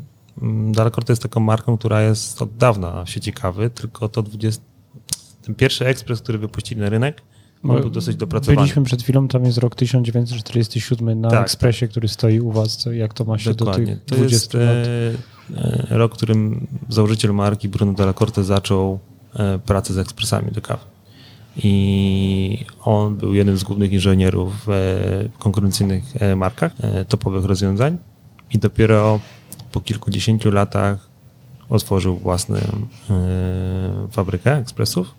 [0.42, 4.22] mm, Dalekor to jest taką marką, która jest od dawna w sieci kawy, tylko to
[4.22, 4.62] 20,
[5.42, 7.22] ten pierwszy ekspres, który wypuścili na rynek,
[7.68, 8.56] on był dosyć dopracowany.
[8.56, 12.76] Byliśmy przed chwilą, tam jest rok 1947 na Tak, ekspresie, który stoi u was.
[12.76, 13.86] Co, jak to ma się Dokładnie.
[13.86, 14.64] do tych To 20 jest lat?
[15.56, 18.98] e, e, rok, w którym założyciel marki Bruno Della Corte zaczął
[19.34, 20.82] e, pracę z ekspresami do kawy.
[21.56, 27.98] I on był jednym z głównych inżynierów w konkurencyjnych e, markach, e, topowych rozwiązań.
[28.52, 29.20] I dopiero
[29.72, 31.08] po kilkudziesięciu latach
[31.68, 32.60] otworzył własną e,
[34.10, 35.14] fabrykę ekspresów.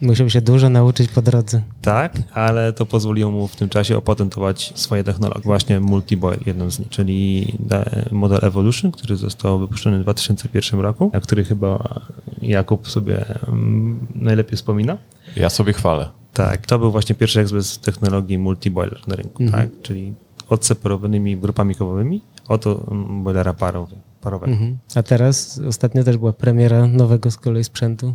[0.00, 1.62] Musiał się dużo nauczyć po drodze.
[1.82, 5.40] Tak, ale to pozwoliło mu w tym czasie opatentować swoje technologie.
[5.44, 11.10] Właśnie multi-boil, jedną z nich, czyli da- model Evolution, który został wypuszczony w 2001 roku,
[11.14, 12.00] a który chyba
[12.42, 14.98] Jakub sobie mm, najlepiej wspomina.
[15.36, 16.08] Ja sobie chwalę.
[16.32, 19.68] Tak, to był właśnie pierwszy ekspres technologii multi-boiler na rynku, tak?
[19.82, 20.14] czyli
[20.48, 24.52] odseparowanymi grupami kawowymi od mm, boilera parowy, parowego.
[24.52, 24.78] Mhm.
[24.94, 28.14] A teraz ostatnio też była premiera nowego z kolei sprzętu.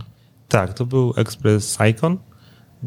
[0.52, 2.18] Tak, to był ekspres Icon,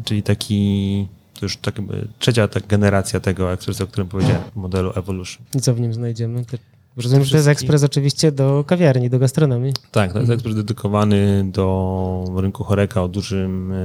[0.03, 1.75] czyli taki, to już tak
[2.19, 5.45] trzecia ta generacja tego ekspresu, o którym powiedziałem, modelu Evolution.
[5.55, 6.45] I co w nim znajdziemy?
[6.45, 6.57] To,
[6.97, 9.73] rozumiem, że to jest ekspres oczywiście do kawiarni, do gastronomii.
[9.91, 13.75] Tak, to jest ekspres dedykowany do rynku choreka o dużym, e,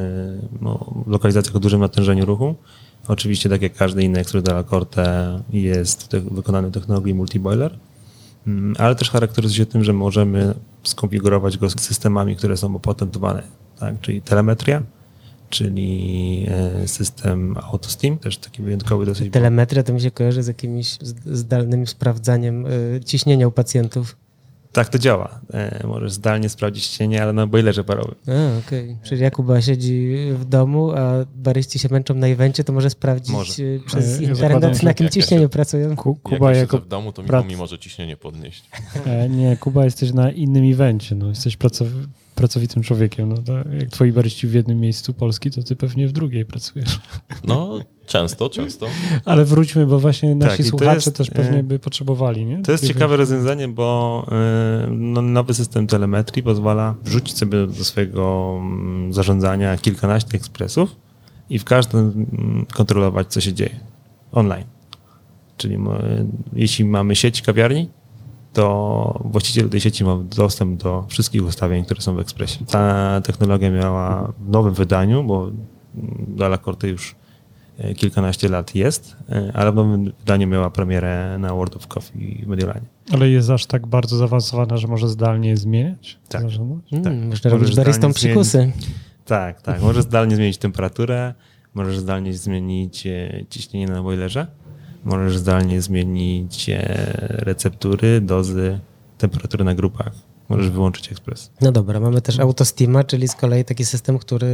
[0.60, 2.54] no, lokalizacjach o dużym natężeniu ruchu.
[3.08, 7.78] Oczywiście, tak jak każdy inny ekspres de la Corte jest te, wykonany w technologii multiboiler,
[8.46, 13.42] Mm, ale też charakteryzuje się tym, że możemy skonfigurować go z systemami, które są opatentowane,
[13.80, 14.00] tak?
[14.00, 14.82] czyli telemetria,
[15.50, 16.46] czyli
[16.82, 19.32] e, system AutoSteam, też taki wyjątkowy dosyć.
[19.32, 24.16] Telemetria to mi się kojarzy z jakimś zdalnym sprawdzaniem y, ciśnienia u pacjentów.
[24.72, 25.40] Tak to działa.
[25.54, 28.14] E, możesz zdalnie sprawdzić cienie, ale na boilerze parowym.
[28.28, 28.96] A, okej.
[29.02, 33.52] Czyli Jakuba siedzi w domu, a baryści się męczą na evencie, to może sprawdzić Może.
[33.86, 35.96] przez internet, na jakim jak ja ciśnieniu się- pracują.
[35.96, 36.78] Ku, Jak Kuba ja jako...
[36.78, 38.64] w domu, to prac- mi może ciśnienie podnieść.
[39.06, 41.28] E, nie, Kuba jesteś na innym evencie, no.
[41.28, 41.88] Jesteś pracow...
[42.40, 43.28] pracowitym człowiekiem.
[43.28, 47.00] No, to jak twoi baryści w jednym miejscu Polski, to ty pewnie w drugiej pracujesz.
[47.44, 48.86] No, często, często.
[49.24, 52.46] Ale wróćmy, bo właśnie nasi Tak, i to słuchacze jest, też pewnie e, by potrzebowali,
[52.46, 52.62] nie?
[52.62, 54.26] To jest ciekawe rozwiązanie, bo
[54.86, 60.96] y, no, nowy system telemetrii pozwala wrzucić sobie do swojego mm, zarządzania kilkanaście ekspresów
[61.50, 63.80] i w każdym mm, kontrolować, co się dzieje
[64.32, 64.66] online.
[65.56, 65.98] Czyli mo-
[66.52, 67.88] jeśli mamy sieć kawiarni,
[68.52, 72.64] to właściciel tej sieci ma dostęp do wszystkich ustawień, które są w Expressie.
[72.66, 75.50] Ta technologia miała w nowym wydaniu, bo
[76.28, 77.14] Dala Corte już
[77.78, 82.42] e, kilkanaście lat jest, e, ale w nowym wydaniu miała premierę na World of Coffee
[82.44, 82.86] w Mediolanie.
[83.12, 86.18] Ale jest aż tak bardzo zaawansowana, że może zdalnie zmieniać?
[86.28, 86.42] Tak.
[86.42, 87.12] Mm, Tak.
[87.14, 88.72] Można Możesz robić baristą psikusy.
[89.24, 89.82] Tak, tak.
[89.82, 91.34] Możesz zdalnie zmienić temperaturę,
[91.74, 94.46] możesz zdalnie zmienić e, ciśnienie na boilerze,
[95.04, 96.82] możesz zdalnie zmienić e,
[97.18, 98.78] receptury, dozy,
[99.18, 100.12] temperatury na grupach.
[100.48, 101.50] Możesz wyłączyć ekspres.
[101.60, 104.46] No dobra, mamy też autostima, czyli z kolei taki system, który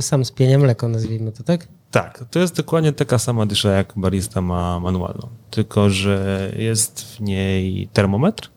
[0.00, 1.68] sam spienia mleko, nazwijmy to, tak?
[1.90, 5.28] Tak, to jest dokładnie taka sama dysza, jak barista ma manualną.
[5.50, 8.50] Tylko, że jest w niej termometr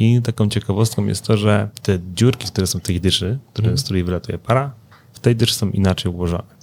[0.00, 3.84] i taką ciekawostką jest to, że te dziurki, które są w tej dyszy, które, z
[3.84, 4.74] której wylatuje para,
[5.12, 6.61] w tej dyszy są inaczej ułożone.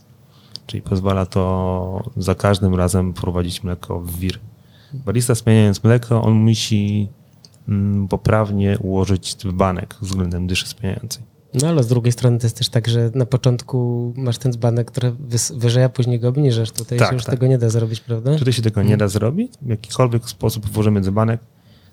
[0.69, 4.39] Czyli pozwala to za każdym razem prowadzić mleko w wir.
[4.93, 7.07] Barista spieniając mleko, on musi
[7.69, 11.23] mm, poprawnie ułożyć dzbanek względem dyszy spieniającej.
[11.53, 14.91] No ale z drugiej strony to jest też tak, że na początku masz ten dzbanek,
[14.91, 15.15] który
[15.55, 16.71] wyżej, a później go obniżasz.
[16.71, 17.35] Tutaj Tak, się już tak.
[17.35, 18.35] tego nie da zrobić, prawda?
[18.37, 19.53] Tutaj się tego nie da zrobić.
[19.61, 21.41] W jakikolwiek sposób włożymy dzbanek,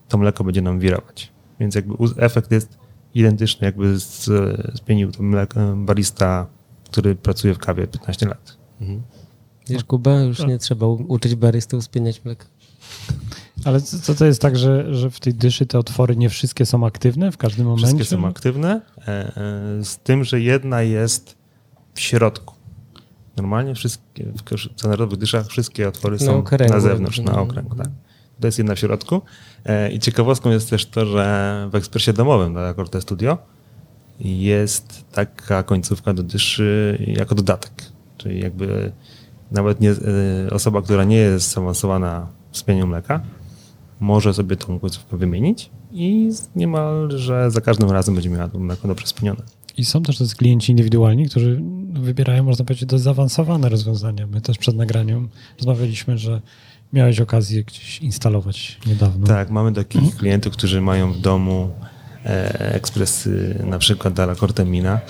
[0.09, 1.33] to mleko będzie nam wirować.
[1.61, 2.79] Więc jakby efekt jest
[3.15, 4.31] identyczny, jakby z-
[4.79, 6.47] spienił to mleko barista,
[6.91, 8.57] który pracuje w kawie 15 lat.
[9.69, 12.47] Wiesz, Kuba, już nie trzeba uczyć barystów spieniać mleka.
[13.65, 16.87] Ale co to jest tak, że, że w tej dyszy te otwory nie wszystkie są
[16.87, 17.87] aktywne w każdym momencie?
[17.87, 21.37] Wszystkie są aktywne, e, e, z tym, że jedna jest
[21.95, 22.55] w środku.
[23.37, 26.75] Normalnie wszystkie, w standardowych dyszach wszystkie otwory Na są okręgu.
[26.75, 27.49] na zewnątrz, na Mhm.
[27.49, 27.77] okręg.
[27.77, 27.89] Tak.
[28.41, 29.21] To jest jedna w środku.
[29.65, 33.39] E, I ciekawostką jest też to, że w ekspresie domowym dla Corte Studio
[34.21, 37.73] jest taka końcówka do dyszy jako dodatek.
[38.27, 38.93] Czyli jakby
[39.51, 39.95] nawet nie, e,
[40.51, 43.21] osoba, która nie jest zaawansowana w spieniu mleka,
[44.01, 49.07] może sobie tą końcówkę wymienić i niemalże za każdym razem będzie miała to mleko dobrze
[49.07, 49.43] spienione.
[49.77, 51.63] I są też tacy klienci indywidualni, którzy
[51.93, 54.27] wybierają, można powiedzieć, dość zaawansowane rozwiązania.
[54.27, 56.41] My też przed nagraniem rozmawialiśmy, że
[56.93, 59.27] miałeś okazję gdzieś instalować niedawno.
[59.27, 61.71] Tak, mamy takich klientów, którzy mają w domu
[62.25, 65.01] e, ekspresy, na przykład Dalla Cortemina.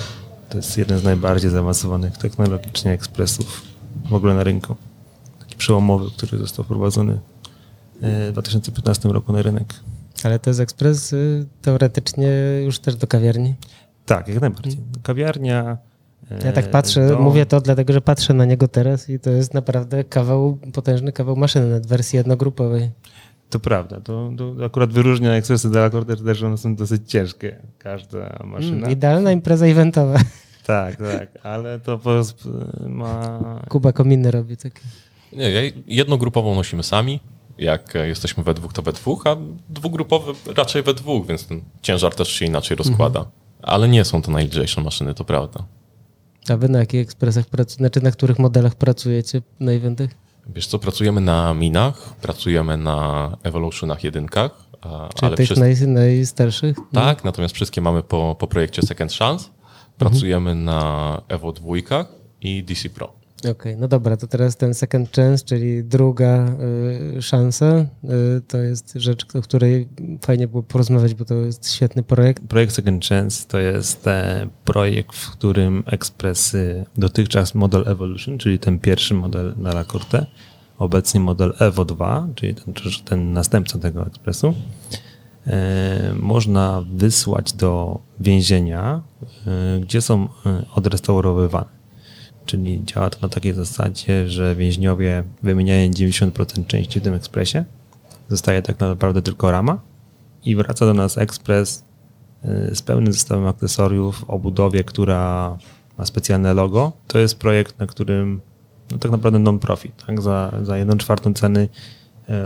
[0.57, 3.62] To jest jeden z najbardziej zaawansowanych technologicznie ekspresów
[4.11, 4.77] w ogóle na rynku.
[5.38, 7.19] Taki przełomowy, który został wprowadzony
[8.03, 9.75] e, w 2015 roku na rynek.
[10.25, 12.29] Ale to jest ekspres y, teoretycznie
[12.64, 13.55] już też do kawiarni.
[14.07, 14.81] Tak, jak najbardziej.
[15.03, 15.79] Kawiarnia.
[16.31, 17.23] e, Ja tak patrzę, dom.
[17.23, 21.37] mówię to dlatego, że patrzę na niego teraz i to jest naprawdę kawał, potężny kawał
[21.37, 22.90] maszyny, nawet w wersji jednogrupowej.
[23.51, 24.01] To prawda.
[24.01, 27.57] To, to akurat wyróżnia ekspresy Corte też, że one są dosyć ciężkie.
[27.79, 28.77] Każda maszyna.
[28.77, 30.19] Mm, idealna impreza eventowa.
[30.66, 32.48] Tak, tak, ale to po prostu
[32.88, 33.40] ma.
[33.68, 34.81] Kuba kominy robi takie.
[35.33, 37.20] Nie, ja- jednogrupową nosimy sami.
[37.59, 39.37] Jak e, jesteśmy we dwóch, to we dwóch, a
[39.68, 43.26] dwugrupowy raczej we dwóch, więc ten ciężar też się inaczej rozkłada.
[43.62, 45.64] Ale nie są to najlżejsze maszyny, to prawda.
[46.48, 50.11] A wy na jakich ekspresach pracujecie, znaczy na których modelach pracujecie na eventach?
[50.46, 54.50] Wiesz co, pracujemy na minach, pracujemy na Evolutionach jedynkach,
[54.81, 56.76] a, Czy ale tych wszyscy, naj, najstarszych?
[56.92, 59.48] tak, natomiast wszystkie mamy po, po projekcie Second Chance.
[59.99, 62.07] Pracujemy na Evo dwójkach
[62.41, 63.27] i DC Pro.
[63.51, 66.47] Okej, no dobra, to teraz ten second chance, czyli druga
[67.19, 69.89] y, szansa, y, to jest rzecz, o której
[70.21, 72.43] fajnie było porozmawiać, bo to jest świetny projekt.
[72.49, 78.79] Projekt Second Chance to jest e, projekt, w którym ekspresy dotychczas model Evolution, czyli ten
[78.79, 80.27] pierwszy model na La Corte,
[80.79, 84.55] obecnie model Evo 2, czyli ten, ten następca tego ekspresu,
[86.15, 89.03] można wysłać do więzienia,
[89.47, 91.77] e, gdzie są e, odrestaurowywane.
[92.47, 97.65] Czyli działa to na takiej zasadzie, że więźniowie wymieniają 90% części w tym ekspresie,
[98.29, 99.81] zostaje tak naprawdę tylko rama
[100.45, 101.85] i wraca do nas ekspres
[102.73, 105.59] z pełnym zestawem akcesoriów o budowie, która
[105.99, 106.93] ma specjalne logo.
[107.07, 108.41] To jest projekt, na którym
[108.91, 110.07] no, tak naprawdę non-profit.
[110.07, 110.23] Tak?
[110.23, 111.69] Za, za czwartą ceny e,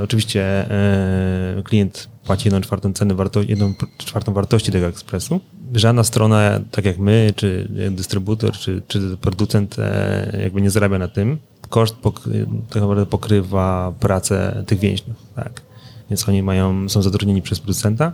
[0.03, 5.40] oczywiście e, klient płaci jedną czwartą ceny, warto, jedną czwartą wartości tego ekspresu.
[5.75, 11.09] Żadna strona, tak jak my, czy dystrybutor, czy, czy producent e, jakby nie zarabia na
[11.09, 11.38] tym.
[11.69, 15.16] Koszt pokry, tak naprawdę pokrywa pracę tych więźniów.
[15.37, 15.62] Tak?
[16.11, 18.12] Więc oni mają, są zatrudnieni przez producenta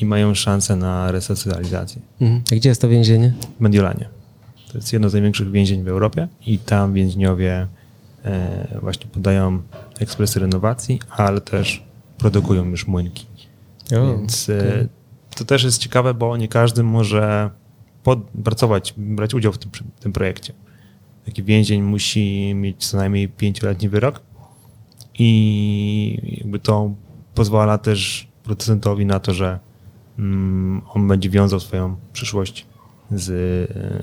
[0.00, 2.42] i mają szansę na resocjalizację Mhm.
[2.52, 3.32] A gdzie jest to więzienie?
[3.58, 4.08] w Mediolanie.
[4.72, 7.66] To jest jedno z największych więzień w Europie i tam więźniowie e,
[8.80, 9.62] właśnie podają
[10.00, 11.84] ekspresy renowacji, ale też
[12.18, 13.26] produkują już młynki.
[13.90, 14.88] Więc e,
[15.36, 17.50] to też jest ciekawe, bo nie każdy może
[18.02, 20.52] pod, pracować, brać udział w tym, tym projekcie.
[21.26, 24.20] taki więzień musi mieć co najmniej pięcioletni wyrok
[25.18, 26.90] i jakby to
[27.34, 29.58] pozwala też producentowi na to, że
[30.18, 32.66] mm, on będzie wiązał swoją przyszłość
[33.10, 33.30] z,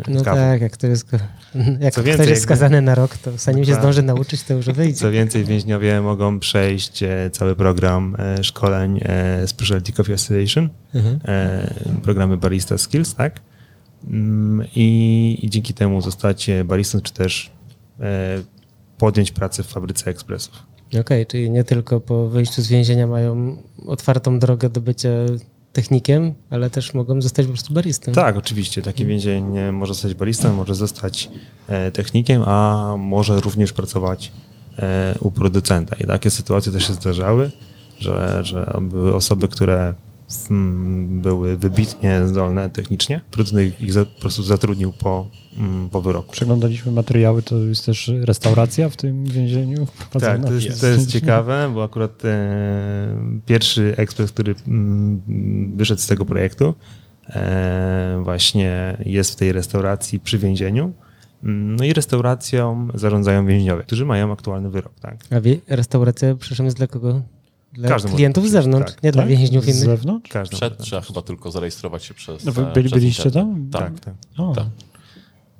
[0.07, 1.11] e, No z tak, jak, to jest,
[1.79, 4.53] jak Co ktoś więcej, jest jakby- skazany na rok, to zanim się zdąży nauczyć, to
[4.53, 4.99] już wyjdzie.
[4.99, 8.99] Co więcej, więźniowie mogą przejść e, cały program e, szkoleń
[9.45, 11.19] Specialty Coffee Association, Mhm.
[12.03, 13.39] programy Barista Skills, tak?
[14.07, 17.51] Mm, I, I dzięki temu zostać baristą, czy też
[18.97, 20.53] podjąć pracę w fabryce ekspresów.
[20.99, 25.09] Okej, czyli nie tylko po wyjściu z więzienia mają otwartą drogę do bycia
[25.73, 28.11] technikiem, ale też mogą zostać po prostu baristą.
[28.11, 28.81] Tak, oczywiście.
[28.81, 31.29] Taki więzień e, może zostać baristą, może zostać
[31.67, 34.31] e, technikiem, a może również pracować
[34.79, 35.95] e, u producenta.
[35.95, 37.51] I takie sytuacje też się zdarzały,
[37.99, 39.95] że, że były osoby, które mm,
[41.07, 43.21] były wybitnie zdolne technicznie.
[43.31, 46.31] Producent ich za, po prostu zatrudnił po, mm, po wyroku.
[46.31, 49.87] Przeglądaliśmy materiały, to jest też restauracja w tym więzieniu.
[50.19, 55.21] Tak, to jest, to jest ciekawe, bo akurat e, pierwszy ekspres, który mm,
[55.75, 56.73] wyszedł z tego projektu,
[57.29, 60.93] e, właśnie jest w tej restauracji przy więzieniu.
[61.43, 64.93] Mm, No i restauracją zarządzają więźniowie, którzy mają aktualny wyrok.
[64.99, 65.17] Tak?
[65.31, 67.21] A wie, restauracja, przepraszam, jest dla kogo?
[67.73, 69.03] Dla Każdy klientów z zewnątrz, tak.
[69.03, 69.29] nie dla Tak?
[69.29, 69.83] więźniów Z innych.
[69.83, 70.29] zewnątrz?
[70.31, 70.83] Każdy Przed może.
[70.83, 72.45] trzeba chyba tylko zarejestrować się przez.
[72.45, 73.69] No wy e, byli, przez byliście tam?
[73.71, 73.99] Tak.
[73.99, 74.55] Tak, tak.
[74.55, 74.65] Tak.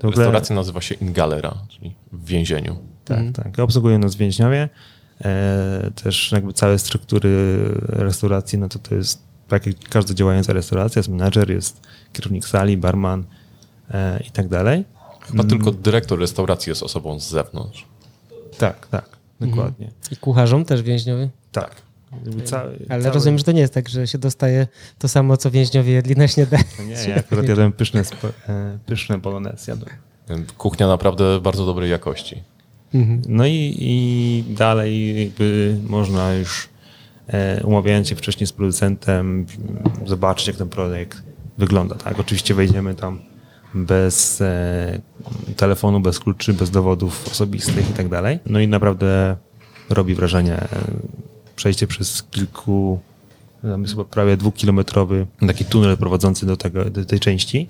[0.04, 2.76] Restauracja nazywa się Ingalera, czyli w więzieniu.
[3.06, 3.34] Tak, Mhm.
[3.54, 3.60] tak.
[3.60, 4.70] Obsługują nas więźniowie.
[5.22, 7.30] E, też jakby całe struktury
[7.88, 11.82] restauracji, no to to jest tak jak każda działająca restauracja, jest menadżer, jest
[12.14, 13.26] kierownik sali, barman
[13.92, 14.86] e, i tak dalej.
[15.22, 15.48] Chyba Mm.
[15.50, 17.86] tylko dyrektor restauracji jest osobą z zewnątrz.
[18.58, 19.92] Tak, tak, dokładnie.
[20.12, 21.30] I kucharzom też więźniowie.
[21.52, 21.76] Tak.
[22.46, 24.68] Cały, Ale cały- rozumiem, że to nie jest tak, że się dostaje
[25.00, 26.64] to samo, co więźniowie jedli na śniadanie.
[26.80, 29.96] No Nie, ja akurat jadłem pyszne, spo- e, pyszne bolognese jadłem.
[30.58, 32.44] Kuchnia naprawdę bardzo dobrej jakości.
[32.94, 33.22] Mhm.
[33.28, 36.70] No i, i dalej jakby można już
[37.28, 39.46] e, umawiając się wcześniej z producentem
[40.06, 41.24] zobaczyć jak ten projekt
[41.58, 41.96] wygląda.
[41.96, 42.20] Tak?
[42.20, 43.20] Oczywiście wejdziemy tam
[43.74, 45.00] bez e,
[45.56, 48.40] telefonu, bez kluczy, bez dowodów osobistych i tak dalej.
[48.46, 49.38] No i naprawdę
[49.90, 50.58] robi wrażenie
[51.62, 53.00] przejście przez kilku
[53.62, 57.68] tam jest chyba prawie dwukilometrowy taki tunel prowadzący do, tego, do tej części,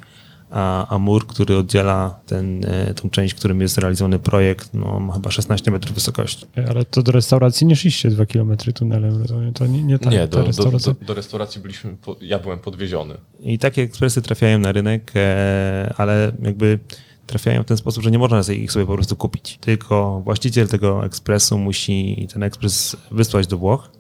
[0.52, 5.14] a, a mur, który oddziela ten, e, tą część, którym jest realizowany projekt, no, ma
[5.14, 6.46] chyba 16 metrów wysokości.
[6.70, 9.24] ale to do restauracji nie szliście dwa kilometry tunelem?
[9.54, 10.94] To nie, nie ta, nie, ta do, do, restauracja.
[10.94, 13.18] do, do restauracji byliśmy, po, ja byłem podwieziony.
[13.40, 16.80] I takie ekspresy trafiają na rynek, e, ale jakby
[17.28, 19.58] trafiają w ten sposób, że nie można sobie ich sobie po prostu kupić.
[19.62, 23.92] Tylko właściciel tego ekspresu musi ten ekspres wysłać do Włoch,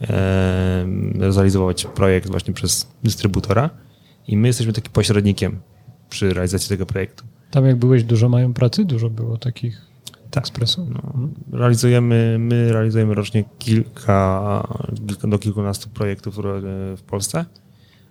[0.00, 0.86] e,
[1.30, 3.70] zrealizować projekt właśnie przez dystrybutora
[4.28, 5.60] i my jesteśmy takim pośrednikiem
[6.10, 7.24] przy realizacji tego projektu.
[7.50, 8.84] Tam jak byłeś, dużo mają pracy?
[8.84, 9.82] Dużo było takich
[10.36, 10.88] ekspresów?
[10.90, 14.68] No, realizujemy, my realizujemy rocznie kilka,
[15.24, 16.60] do kilkunastu projektów ro-
[16.96, 17.44] w Polsce.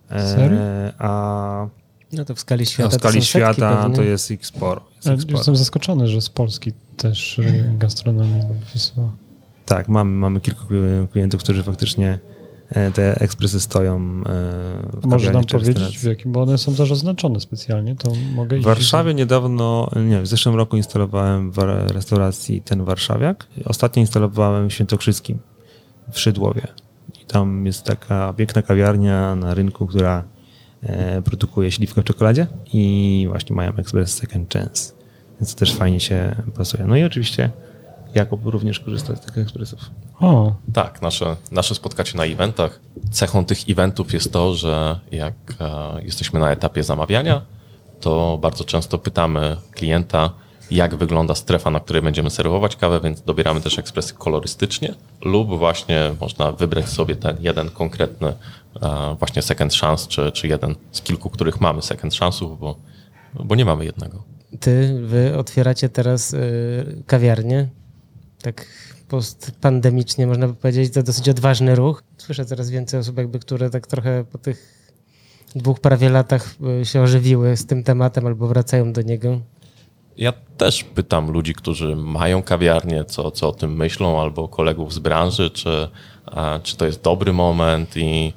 [0.09, 0.57] E, Serio?
[0.97, 1.67] A
[2.13, 3.95] No to w skali a świata w skali to świata pewnie.
[3.95, 4.81] to jest ich sporo.
[4.95, 5.37] Jest ich sporo.
[5.37, 7.41] Jestem zaskoczony, że z Polski też
[7.77, 9.11] gastronomia wysyła.
[9.65, 10.65] Tak, mamy, mamy kilku
[11.11, 12.19] klientów, którzy faktycznie
[12.69, 14.01] e, te ekspresy stoją e,
[15.01, 18.65] w Może nam powiedzieć, w jakim, bo one są zaznaczone specjalnie, to mogę W iść.
[18.65, 21.57] Warszawie niedawno, nie w zeszłym roku instalowałem w
[21.93, 23.47] restauracji ten warszawiak.
[23.65, 25.39] Ostatnio instalowałem w Świętokrzyskim
[26.11, 26.67] w Szydłowie.
[27.21, 30.23] I tam jest taka piękna kawiarnia na rynku, która
[31.23, 34.93] produkuje śliwkę w czekoladzie i właśnie mają ekspres second chance.
[35.39, 36.85] Więc to też fajnie się pasuje.
[36.87, 37.49] No i oczywiście
[38.15, 39.79] Jakub również korzysta z tych ekspresów.
[40.19, 42.79] O, Tak, nasze, nasze spotkacie na eventach.
[43.11, 47.41] Cechą tych eventów jest to, że jak e, jesteśmy na etapie zamawiania,
[48.01, 50.29] to bardzo często pytamy klienta,
[50.71, 56.11] jak wygląda strefa, na której będziemy serwować kawę, więc dobieramy też ekspresy kolorystycznie lub właśnie
[56.21, 58.33] można wybrać sobie ten jeden konkretny e,
[59.19, 62.79] właśnie second chance, czy, czy jeden z kilku, których mamy second chance'ów, bo,
[63.43, 64.23] bo nie mamy jednego.
[64.59, 67.69] Ty, wy otwieracie teraz y, kawiarnię,
[68.41, 68.65] tak
[69.07, 72.03] postpandemicznie można by powiedzieć, to dosyć odważny ruch.
[72.17, 74.83] Słyszę coraz więcej osób, jakby, które tak trochę po tych
[75.55, 79.39] dwóch prawie latach y, się ożywiły z tym tematem albo wracają do niego.
[80.17, 84.99] Ja też pytam ludzi, którzy mają kawiarnię, co, co o tym myślą, albo kolegów z
[84.99, 85.89] branży, czy,
[86.25, 88.33] a, czy to jest dobry moment i,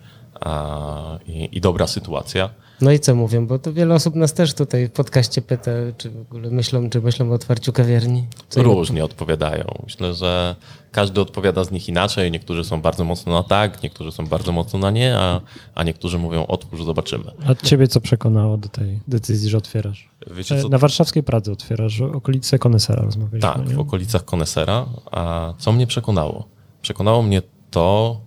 [1.26, 2.51] i, i dobra sytuacja.
[2.80, 3.47] No i co mówią?
[3.47, 7.01] Bo to wiele osób nas też tutaj w podcaście pyta, czy w ogóle myślą, czy
[7.01, 8.26] myślą o otwarciu kawiarni.
[8.49, 9.64] Co Różnie odpowiadają.
[9.84, 10.57] Myślę, że
[10.93, 12.30] każdy odpowiada z nich inaczej.
[12.30, 15.41] Niektórzy są bardzo mocno na tak, niektórzy są bardzo mocno na nie, a,
[15.74, 17.24] a niektórzy mówią otwórz, zobaczymy.
[17.47, 20.09] A ciebie co przekonało do tej decyzji, że otwierasz?
[20.30, 20.66] Wiecie co?
[20.66, 23.53] E, Na warszawskiej Pradze otwierasz, okolice Konesera rozmawialiśmy.
[23.55, 23.74] Tak, nie?
[23.74, 24.87] w okolicach Konesera.
[25.11, 26.45] A co mnie przekonało?
[26.82, 28.20] Przekonało mnie to,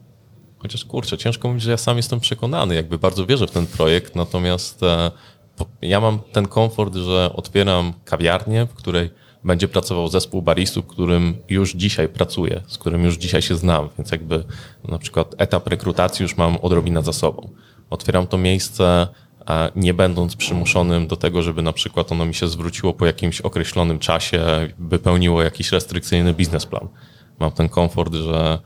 [0.60, 4.16] chociaż kurczę, ciężko mówić, że ja sam jestem przekonany, jakby bardzo wierzę w ten projekt,
[4.16, 5.12] natomiast e,
[5.82, 9.10] ja mam ten komfort, że otwieram kawiarnię, w której
[9.44, 14.12] będzie pracował zespół baristów, którym już dzisiaj pracuję, z którym już dzisiaj się znam, więc
[14.12, 14.44] jakby
[14.88, 17.50] na przykład etap rekrutacji już mam odrobinę za sobą.
[17.90, 19.08] Otwieram to miejsce
[19.76, 24.00] nie będąc przymuszonym do tego, żeby na przykład ono mi się zwróciło po jakimś określonym
[24.00, 24.42] czasie,
[24.80, 26.88] wypełniło jakiś restrykcyjny biznesplan.
[27.40, 28.60] Mam ten komfort, że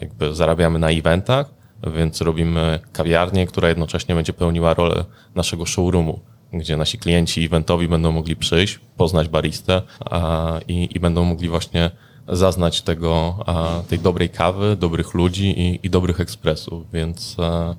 [0.00, 1.50] jakby zarabiamy na eventach,
[1.94, 6.20] więc robimy kawiarnię, która jednocześnie będzie pełniła rolę naszego showroomu,
[6.52, 11.90] gdzie nasi klienci eventowi będą mogli przyjść, poznać baristę a, i, i będą mogli właśnie
[12.28, 17.74] zaznać tego, a, tej dobrej kawy, dobrych ludzi i, i dobrych ekspresów, więc a,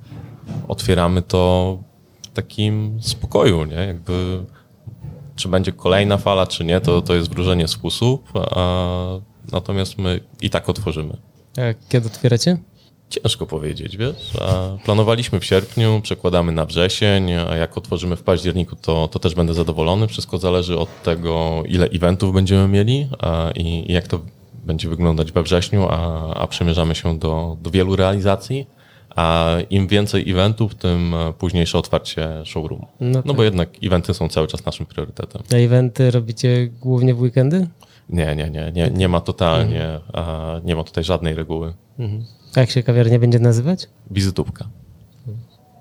[0.68, 1.78] otwieramy to
[2.22, 3.74] w takim spokoju, nie?
[3.74, 4.44] Jakby
[5.36, 8.20] czy będzie kolejna fala, czy nie, to, to jest wróżenie z fusów,
[9.52, 11.16] natomiast my i tak otworzymy.
[11.56, 12.58] A kiedy otwieracie?
[13.10, 14.32] Ciężko powiedzieć, wiesz.
[14.84, 19.54] Planowaliśmy w sierpniu, przekładamy na wrzesień, a jak otworzymy w październiku, to, to też będę
[19.54, 20.08] zadowolony.
[20.08, 23.08] Wszystko zależy od tego, ile eventów będziemy mieli
[23.54, 24.20] i, i jak to
[24.64, 28.66] będzie wyglądać we wrześniu, a, a przemierzamy się do, do wielu realizacji.
[29.16, 32.86] A im więcej eventów, tym e, późniejsze otwarcie showroomu.
[33.00, 33.36] No No, tak.
[33.36, 35.42] bo jednak eventy są cały czas naszym priorytetem.
[35.52, 37.66] A eventy robicie głównie w weekendy?
[38.08, 41.74] Nie, nie, nie, nie, nie ma totalnie, a, nie ma tutaj żadnej reguły.
[41.98, 42.24] Mhm.
[42.56, 43.88] A jak się kawiarnia będzie nazywać?
[44.10, 44.68] wizytówka.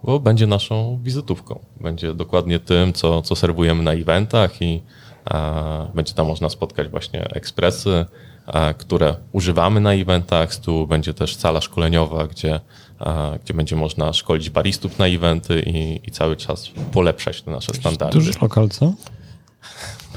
[0.03, 1.59] Bo będzie naszą wizytówką.
[1.81, 4.81] Będzie dokładnie tym, co, co serwujemy na eventach i
[5.25, 8.05] a, będzie tam można spotkać właśnie ekspresy,
[8.45, 10.55] a, które używamy na eventach.
[10.55, 12.59] Tu będzie też sala szkoleniowa, gdzie,
[12.99, 17.73] a, gdzie będzie można szkolić baristów na eventy i, i cały czas polepszać te nasze
[17.73, 18.17] standardy.
[18.17, 18.93] Duży lokal, co?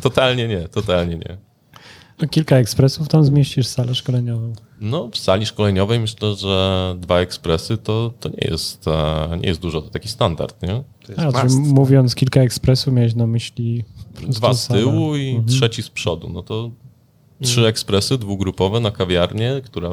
[0.00, 1.45] Totalnie nie, totalnie nie.
[2.22, 4.52] No, kilka ekspresów, tam zmieścisz salę szkoleniową.
[4.80, 9.60] No, w sali szkoleniowej myślę, że dwa ekspresy to, to nie, jest, e, nie jest
[9.60, 10.82] dużo, to taki standard, nie?
[11.06, 11.44] To jest A,
[11.74, 13.84] mówiąc kilka ekspresów, miałeś na myśli...
[14.28, 14.80] Dwa z salę.
[14.80, 15.46] tyłu i Mhm.
[15.48, 16.28] trzeci z przodu.
[16.28, 16.70] No to
[17.42, 19.90] trzy ekspresy dwugrupowe na kawiarnię, która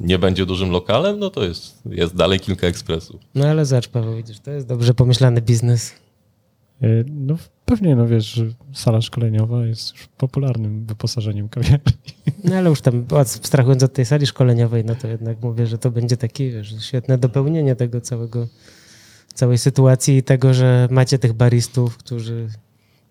[0.00, 3.20] nie będzie dużym lokalem, no to jest, jest dalej kilka ekspresów.
[3.34, 5.92] No ale zobacz Paweł, widzisz, to jest dobrze pomyślany biznes.
[6.82, 7.36] Y, No
[7.68, 8.42] pewnie, no wiesz,
[8.72, 11.92] sala szkoleniowa jest już popularnym wyposażeniem kawiarni.
[12.44, 15.90] No ale już tam abstrahując od tej sali szkoleniowej, no to jednak mówię, że to
[15.90, 18.48] będzie takie wiesz, świetne dopełnienie tego całego,
[19.34, 22.48] całej sytuacji i tego, że macie tych baristów, którzy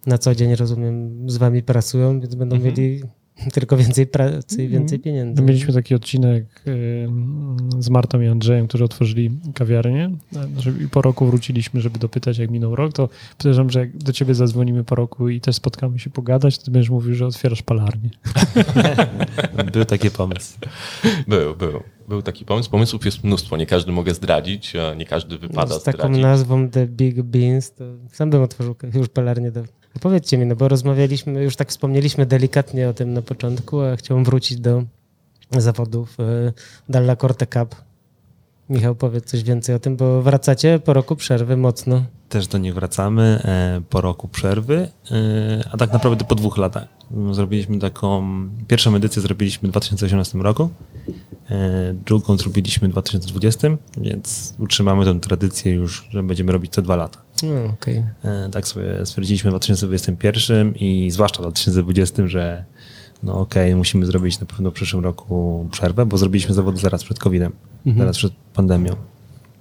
[0.06, 2.76] na co dzień, rozumiem, z wami pracują, więc będą Mhm.
[2.76, 3.04] mieli
[3.54, 5.42] tylko więcej pracy i więcej pieniędzy.
[5.42, 7.08] Mieliśmy taki odcinek y,
[7.80, 12.52] z Martą i Andrzejem, którzy otworzyli kawiarnię Znaczy, i po roku wróciliśmy, żeby dopytać, jak
[12.52, 16.10] minął rok, to podejrzewam, że jak do ciebie zadzwonimy po roku i też spotkamy się
[16.10, 18.10] pogadać, to ty będziesz mówił, że otwierasz palarnię.
[19.74, 20.58] Był taki pomysł.
[21.28, 21.84] Był, był.
[22.08, 22.70] Był taki pomysł.
[22.70, 23.58] Pomysłów jest mnóstwo.
[23.58, 26.22] Nie każdy mogę zdradzić, a nie każdy wypada No, z taką zdradzić.
[26.22, 29.52] nazwą The Big Beans, to sam bym otworzył już palarnię.
[30.02, 34.26] Powiedzcie mi, no bo rozmawialiśmy, już tak wspomnieliśmy delikatnie o tym na początku, a chciałbym
[34.26, 34.84] wrócić do
[35.52, 36.54] zawodów y,
[36.90, 37.87] Dalla Corte Cup.
[38.70, 42.04] Michał, powiedz coś więcej o tym, bo wracacie po roku przerwy mocno.
[42.30, 46.88] Też do nich wracamy e, po roku przerwy, e, a tak naprawdę po dwóch latach.
[47.32, 48.24] Zrobiliśmy taką,
[48.68, 50.70] pierwszą edycję zrobiliśmy w 2018 roku,
[51.50, 56.96] e, drugą zrobiliśmy w 2020, więc utrzymamy tę tradycję już, że będziemy robić co dwa
[56.96, 57.22] lata.
[57.44, 57.76] No.
[58.24, 62.66] E, Tak sobie stwierdziliśmy w 2021 i zwłaszcza w 2020, że
[63.24, 67.20] no okej, musimy zrobić na pewno w przyszłym roku przerwę, bo zrobiliśmy zawody zaraz przed
[67.20, 67.52] COVID-em,
[67.98, 68.96] zaraz przed pandemią.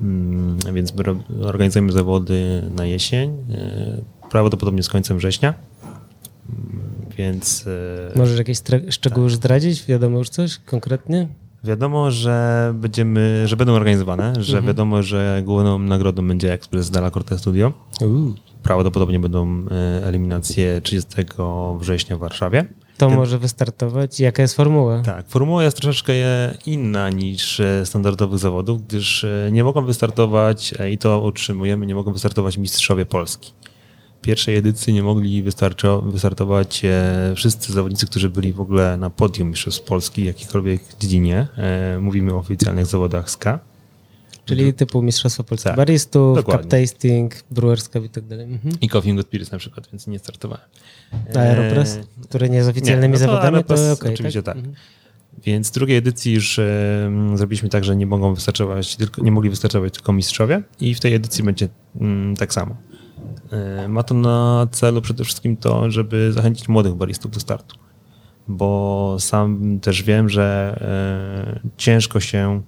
[0.01, 0.93] Mm, Więc
[1.43, 5.55] organizujemy zawody na jesień, e, prawdopodobnie z końcem września.
[6.49, 6.81] Mm,
[7.19, 7.67] Więc
[8.15, 8.59] e, Możesz jakieś
[8.91, 9.87] szczegóły już zdradzić?
[9.87, 11.29] Wiadomo już coś konkretnie?
[11.65, 17.39] wiadomo, że będziemy, że będą organizowane, że wiadomo, że główną nagrodą będzie Express Dalla Corte
[17.39, 17.73] Studio.
[18.63, 21.11] Prawdopodobnie będą e, eliminacje 30
[21.81, 22.65] września w Warszawie.
[22.99, 24.21] To Ten- może wystartować.
[24.21, 25.03] Jaka jest formuła?
[25.03, 26.13] Tak, formuła jest troszeczkę
[26.67, 31.95] inna niż e, standardowych zawodów, gdyż e, nie mogą wystartować, e, i to utrzymujemy, nie
[31.95, 33.53] mogą wystartować mistrzowie Polski.
[34.19, 35.43] W pierwszej edycji nie mogli
[36.03, 36.83] wystartować
[37.37, 41.49] wszyscy zawodnicy, którzy byli w ogóle na podium mistrzostw Polski w jakiejkolwiek dziedzinie.
[42.01, 43.59] Mówimy o oficjalnych zawodach SKA.
[44.47, 46.63] Czyli typu Mistrzostwa Polski Tak, Baristów, dokładnie.
[46.63, 48.45] Cup Tasting, Brewers Cup i tak dalej.
[48.45, 48.75] Mhm.
[48.81, 50.65] I Coffee Good Spirits na przykład, więc nie startowałem.
[51.35, 54.57] Aeropress, E, który nie jest oficjalnymi no to zawodami, to Aeropress okej, oczywiście tak.
[54.57, 54.75] Mhm.
[55.45, 59.51] Więc w drugiej edycji już e, zrobiliśmy tak, że nie mogą wystarczować, tylko, nie mogli
[59.51, 61.69] wystarczować tylko mistrzowie i w tej edycji będzie
[62.01, 62.77] mm, tak samo.
[63.51, 67.77] E, ma to na celu przede wszystkim to, żeby zachęcić młodych baristów do startu,
[68.49, 70.77] bo sam też wiem, że
[71.55, 72.63] e, ciężko się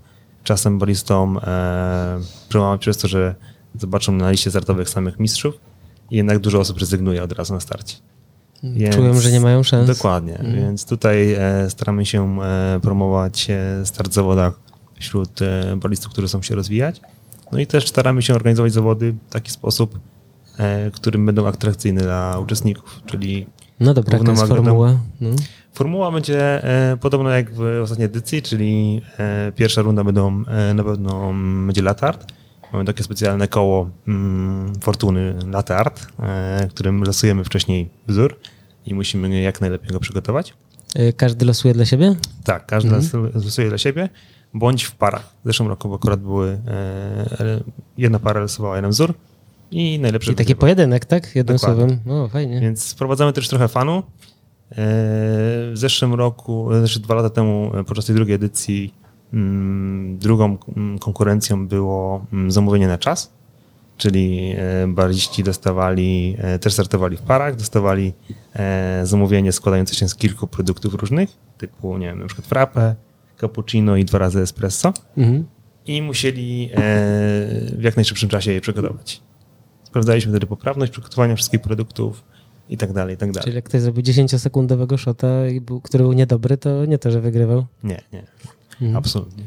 [0.49, 2.19] czasem baristom e,
[2.49, 3.35] przełamać przez to, że
[3.81, 5.55] zobaczą na liście startowych samych mistrzów
[6.11, 7.97] i jednak dużo osób rezygnuje od razu na starcie.
[8.63, 9.87] Więc- Czułem, że nie mają szans.
[9.87, 14.61] Dokładnie, więc tutaj e, staramy się e, promować e, start w zawodach
[15.01, 17.01] wśród e, balistów, które chcą się rozwijać.
[17.53, 19.99] No i też staramy się organizować zawody w taki sposób,
[20.59, 23.47] e, którym będą atrakcyjne dla uczestników, czyli
[23.81, 24.99] No dobra, jaka jest formuła?
[25.21, 25.31] No.
[25.79, 30.85] Formuła będzie e, podobna jak w ostatniej edycji, czyli e, pierwsza runda będą e, na
[30.85, 32.33] pewno mm, będzie latart.
[32.73, 36.07] Mamy takie specjalne koło mm, fortuny latart,
[36.71, 38.39] którym losujemy wcześniej wzór
[38.87, 40.55] i musimy jak najlepiej go przygotować.
[41.17, 42.17] Każdy losuje dla siebie?
[42.45, 43.31] Tak, każdy mhm.
[43.35, 44.09] losuje dla siebie,
[44.55, 45.33] bądź w parach.
[45.45, 46.59] W zeszłym roku akurat były
[47.99, 49.15] jedna para losowała jeden wzór
[49.71, 51.37] i najlepszy I taki pojedynek, tak?
[51.37, 51.81] Jednym Dokładnie.
[51.81, 52.01] słowem.
[52.07, 52.61] No, fajnie.
[52.61, 54.03] Więc wprowadzamy też trochę fanu.
[54.71, 58.95] W zeszłym roku, znaczy dwa lata temu, podczas tej drugiej edycji,
[59.33, 63.33] mm, drugą mm, konkurencją było mm, zamówienie na czas,
[63.97, 68.13] czyli e, bariści dostawali, e, też startowali w parach, dostawali
[68.55, 72.95] e, zamówienie składające się z kilku produktów różnych, typu, nie wiem, na przykład frappe,
[73.41, 75.45] cappuccino i dwa razy espresso Mhm.
[75.87, 76.71] i musieli
[77.73, 79.23] w jak najszybszym czasie je przygotować.
[79.85, 82.25] Sprawdzaliśmy wtedy poprawność przygotowania wszystkich produktów
[82.69, 83.45] i tak dalej, i tak dalej.
[83.45, 85.27] Czyli jak ktoś zrobił 10-sekundowego shota,
[85.83, 87.67] który był niedobry, to nie to, że wygrywał.
[87.85, 88.23] Nie, nie,
[88.81, 88.97] Mhm.
[88.97, 89.45] absolutnie.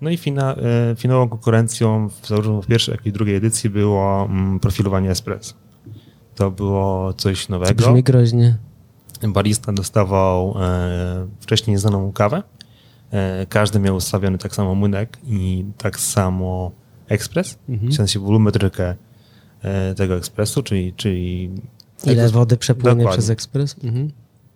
[0.00, 4.24] No i fina, e, finałową konkurencją w, zarówno w pierwszej, jak i drugiej edycji było
[4.30, 5.54] mm, profilowanie espresso.
[6.34, 7.74] To było coś To nowego.
[7.74, 8.56] brzmi groźnie.
[9.28, 12.42] Barista dostawał e, wcześniej znaną kawę.
[13.12, 16.70] E, każdy miał ustawiony tak samo młynek i tak samo
[17.08, 17.92] ekspres, Mhm.
[17.92, 18.94] w sensie wolumetrykę
[19.96, 21.50] tego ekspresu, czyli, czyli
[22.06, 23.18] Ile wody przepłynie Dokładnie.
[23.18, 23.76] przez ekspres?
[23.84, 24.10] Mhm.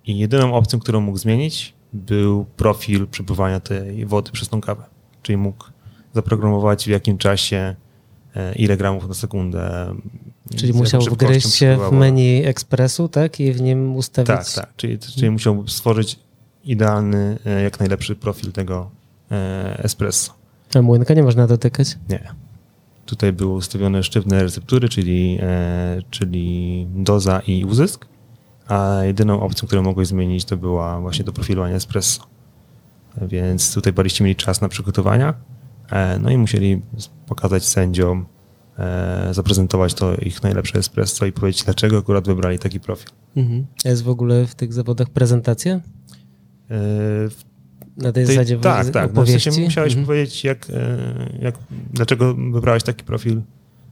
[0.07, 4.85] I jedyną opcją, którą mógł zmienić, był profil przepływania tej wody przez tą kawę.
[5.23, 5.65] Czyli mógł
[6.15, 7.75] zaprogramować w jakim czasie,
[8.37, 9.95] e, ile gramów na sekundę.
[10.51, 13.41] Czyli z jaką musiał wgryźć się w menu ekspresu, tak?
[13.41, 14.27] I w nim ustawić...
[14.27, 14.77] Tak, tak.
[14.77, 16.19] Czyli, czyli musiał stworzyć
[16.65, 18.91] idealny, e, jak najlepszy profil tego
[19.31, 20.33] e, espresso.
[20.75, 21.99] A młynka nie można dotykać?
[22.09, 22.44] Nie.
[23.07, 28.07] Tutaj były ustawione sztywne receptury, czyli, e, czyli doza i uzysk,
[28.69, 32.27] a jedyną opcją, którą mogłeś zmienić, to była właśnie doprofilowanie espresso.
[33.23, 35.35] Więc tutaj bariści mieli czas na przygotowania,
[35.91, 36.83] e, no i musieli
[37.27, 38.27] pokazać sędziom,
[38.79, 43.09] e, zaprezentować to ich najlepsze espresso i powiedzieć, dlaczego akurat wybrali taki profil.
[43.37, 43.67] Mhm.
[43.85, 45.81] A Jest w ogóle w tych zawodach prezentacja?
[46.71, 47.54] W
[47.97, 49.15] Na tej Tej- zasadzie tak, tak.
[49.15, 50.07] No w sensie musiałeś Mhm.
[50.07, 51.55] powiedzieć, jak, e, jak,
[51.93, 53.41] dlaczego wybrałeś taki profil,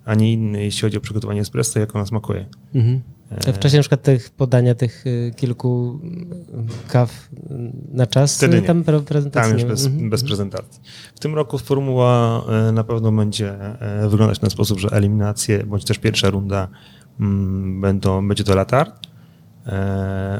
[0.05, 2.47] a nie inny, jeśli chodzi o przygotowanie espresso, jak ona smakuje.
[2.75, 3.01] Mhm.
[3.33, 6.01] E, A w czasie na przykład tych podania tych y, kilku
[6.89, 7.29] kaw
[7.93, 8.67] na czas, Wtedy y, nie.
[8.67, 10.11] tam prezentacji Tam już bez, Mhm.
[10.11, 10.83] bez prezentacji.
[11.15, 15.65] W tym roku formuła e, na pewno będzie e, wyglądać w ten sposób, że eliminacje,
[15.67, 16.69] bądź też pierwsza runda
[17.21, 19.12] mm, będą, będzie to latart, e,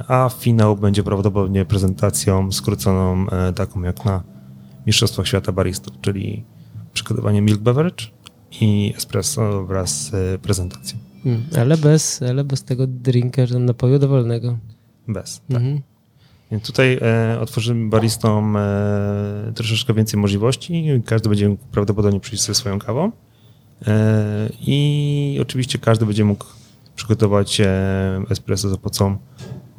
[0.09, 4.23] a finał będzie prawdopodobnie prezentacją skróconą, e, taką jak na
[4.87, 6.45] Mistrzostwach Świata Baristów, czyli
[6.93, 8.05] przygotowanie milk beverage
[8.61, 10.99] i espresso wraz z e, prezentacją.
[11.25, 11.61] Mhm.
[11.61, 14.59] Ale bez, ale bez tego drinka, że napoju dowolnego.
[15.09, 15.41] Bez.
[15.49, 15.57] Tak.
[15.57, 15.81] Mhm.
[16.51, 21.03] Więc tutaj e, otworzymy baristom e, troszeczkę więcej możliwości.
[21.07, 23.13] Każdy będzie mógł prawdopodobnie przyjść ze swoją kawą.
[23.87, 26.45] E, I oczywiście każdy będzie mógł
[26.97, 29.17] przygotować e, espresso za pomocą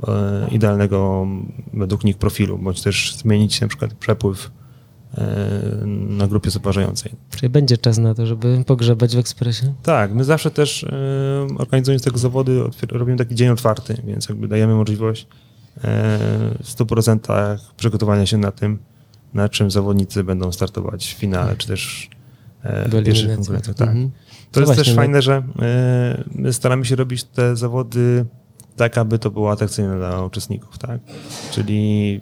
[0.07, 1.27] e, idealnego
[1.73, 4.51] według nich profilu, bądź też zmienić na przykład przepływ
[5.17, 5.25] e,
[5.85, 7.11] na grupie zaparzającej.
[7.35, 9.73] Czyli będzie czas na to, żeby pogrzebać w ekspresie.
[9.83, 10.85] Tak, my zawsze też
[11.57, 12.61] organizując tego zawody
[12.91, 15.27] robimy taki dzień otwarty, więc jakby dajemy możliwość
[16.63, 18.79] w 100% przygotowania się na tym,
[19.33, 22.09] na czym zawodnicy będą startować w finale, czy też
[22.63, 23.75] w pierwszych konkurencjach.
[23.75, 23.89] Tak.
[23.89, 24.11] Mhm.
[24.53, 25.43] To jest właśnie, też fajne, że
[26.31, 28.25] my staramy się robić te zawody
[28.75, 31.01] tak, aby to było atrakcyjne dla uczestników, tak?
[31.51, 32.21] Czyli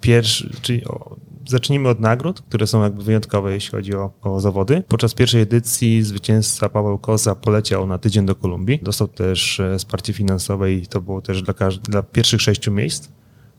[0.00, 1.16] pierwszy, czyli o,
[1.48, 4.82] zacznijmy od nagród, które są jakby wyjątkowe, jeśli chodzi o, o zawody.
[4.88, 8.80] Podczas pierwszej edycji zwycięzca Paweł Koza poleciał na tydzień do Kolumbii.
[8.82, 13.08] Dostał też e, wsparcie finansowe i to było też dla, dla pierwszych sześciu miejsc,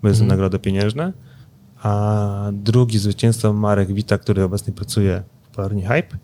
[0.04, 0.28] bez Mhm.
[0.28, 1.14] nagrody pieniężne.
[1.84, 6.18] A drugi zwycięzca Marek Wita, który obecnie pracuje w Palarni Hype,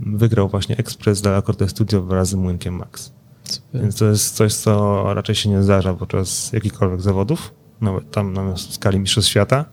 [0.00, 3.12] wygrał właśnie Express Della Corte Studio wraz z Młynkiem Max.
[3.44, 3.82] Super.
[3.82, 8.56] Więc to jest coś, co raczej się nie zdarza podczas jakichkolwiek zawodów, nawet tam na
[8.56, 9.64] skali Mistrzostw Świata.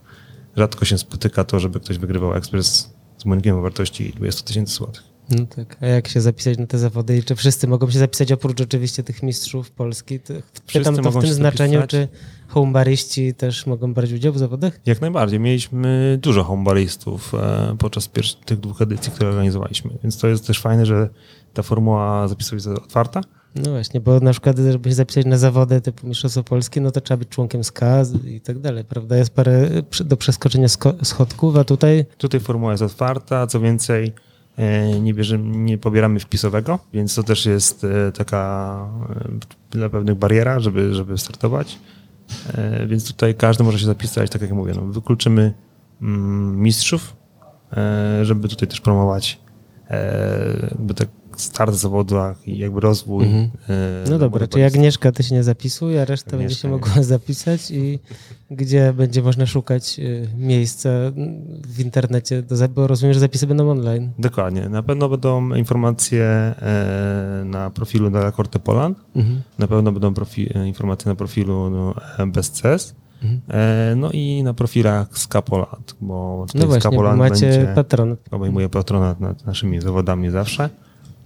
[0.56, 5.02] Rzadko się spotyka to, żeby ktoś wygrywał Express z Młynkiem o wartości 20 tysięcy złotych.
[5.30, 5.76] No tak.
[5.80, 7.16] A jak się zapisać na te zawody?
[7.16, 10.20] I czy wszyscy mogą się zapisać oprócz oczywiście tych mistrzów Polski?
[10.20, 10.34] To,
[10.72, 11.90] pytam to w tym znaczeniu, zapisać.
[11.90, 12.08] czy
[12.48, 14.80] homebaryści też mogą brać udział w zawodach?
[14.86, 15.40] Jak najbardziej.
[15.40, 18.10] Mieliśmy dużo homebalistów e, podczas
[18.44, 19.90] tych dwóch edycji, które organizowaliśmy.
[20.02, 21.08] Więc to jest też fajne, że
[21.54, 23.20] ta formuła zapisów jest otwarta.
[23.64, 27.00] No właśnie, bo na przykład, żeby się zapisać na zawody typu Mistrzostwo Polskie, no to
[27.00, 29.16] trzeba być członkiem SKA i tak dalej, prawda?
[29.16, 29.68] Jest parę
[30.04, 34.12] do przeskoczenia sko- schodków, a tutaj Tutaj formuła jest otwarta, co więcej
[34.56, 38.78] e, nie, bierzemy, nie pobieramy wpisowego, więc to też jest e, taka
[39.70, 41.78] dla pewnych bariera, żeby, żeby startować.
[42.54, 45.54] E, Więc tutaj każdy może się zapisać, tak jak mówię, no, wykluczymy
[46.02, 47.16] mm, mistrzów,
[47.76, 49.40] e, żeby tutaj też promować
[49.90, 53.24] e, jakby tak start w zawodach i jakby rozwój.
[53.24, 53.50] Mhm.
[53.68, 54.64] e, No dobra, czyli.
[54.64, 56.74] Agnieszka, ty się nie zapisuj, a reszta będzie Agnieszka się nie.
[56.74, 57.98] mogła zapisać i
[58.50, 60.88] gdzie będzie można szukać y, miejsca
[61.68, 62.42] w internecie,
[62.74, 64.10] bo rozumiem, że zapisy będą online.
[64.18, 64.68] Dokładnie.
[64.68, 68.98] Na pewno będą informacje e, na profilu Della Corte Poland.
[69.16, 69.42] Mhm.
[69.58, 72.94] Na pewno będą profi- e, informacje na profilu no, e, BestCS.
[73.22, 73.40] Mhm.
[74.00, 78.18] No i na profilach Scapoland, bo tutaj No właśnie, bo Scapoland macie będzie patronat.
[78.30, 80.70] obejmuje patronat nad naszymi zawodami zawsze,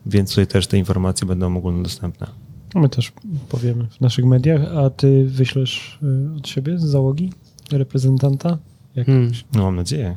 [0.07, 2.27] więc tutaj też te informacje będą ogólnodostępne.
[2.75, 3.13] My też
[3.49, 7.33] powiemy w naszych mediach, a ty wyślesz y, od siebie z załogi
[7.73, 8.59] reprezentanta?
[9.07, 10.17] Hmm, No mam nadzieję.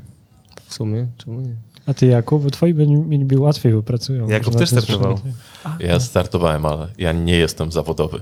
[0.65, 1.55] w sumie, czemu nie?
[1.85, 4.27] A ty Jakub, bo twoi by- mieliby łatwiej, bo pracują.
[4.29, 5.19] Jakub też startował.
[5.79, 8.21] Ja startowałem, ale ja nie jestem zawodowy.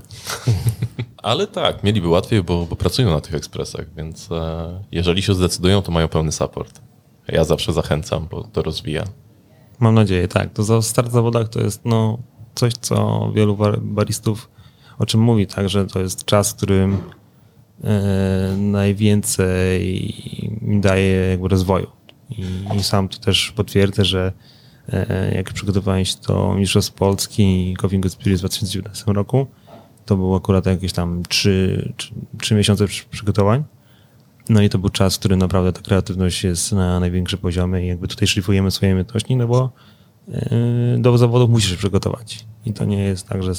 [1.22, 5.82] ale tak, mieliby łatwiej, bo, bo pracują na tych ekspresach, więc e, jeżeli się zdecydują,
[5.82, 6.80] to mają pełny support.
[7.28, 9.04] Ja zawsze zachęcam, bo to rozwija.
[9.82, 10.52] Mam nadzieję, tak.
[10.52, 12.18] To start w zawodach to jest no,
[12.54, 14.48] coś, co wielu bar- baristów
[14.98, 16.98] o czym mówi, tak, że to jest czas, w którym
[17.84, 20.12] e, najwięcej
[20.64, 21.86] im daje jakby rozwoju.
[22.30, 22.44] I,
[22.76, 24.32] I sam to też potwierdzę, że
[24.88, 29.46] e, jak przygotowałem się do Mistrzostw Polski i Good Spirit w 2019 roku,
[30.06, 33.64] to było akurat jakieś tam trzy, trzy, trzy miesiące przy- przygotowań.
[34.48, 37.88] No i to był czas, w którym naprawdę ta kreatywność jest na największym poziomie i
[37.88, 39.72] jakby tutaj szlifujemy swoje umiejętności, no bo
[40.28, 40.38] yy,
[40.98, 42.46] do zawodów musisz się przygotować.
[42.64, 43.52] I to nie jest tak, że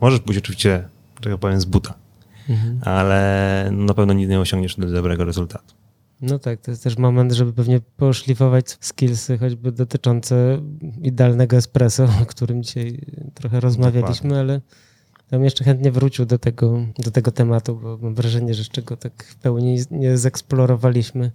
[0.00, 0.88] możesz pójść oczywiście,
[1.20, 1.94] tak powiem, z buta,
[2.82, 5.74] ale no na pewno nigdy nie osiągniesz do dobrego rezultatu.
[6.20, 10.60] No tak, to jest też moment, żeby pewnie poszlifować skillsy, choćby dotyczące
[11.02, 13.00] idealnego espresso, o którym dzisiaj
[13.34, 14.60] trochę rozmawialiśmy, ale
[15.30, 18.96] tam jeszcze chętnie wrócił do tego, do tego tematu, bo mam wrażenie, że jeszcze go
[18.96, 21.30] tak w pełni nie zeksplorowaliśmy.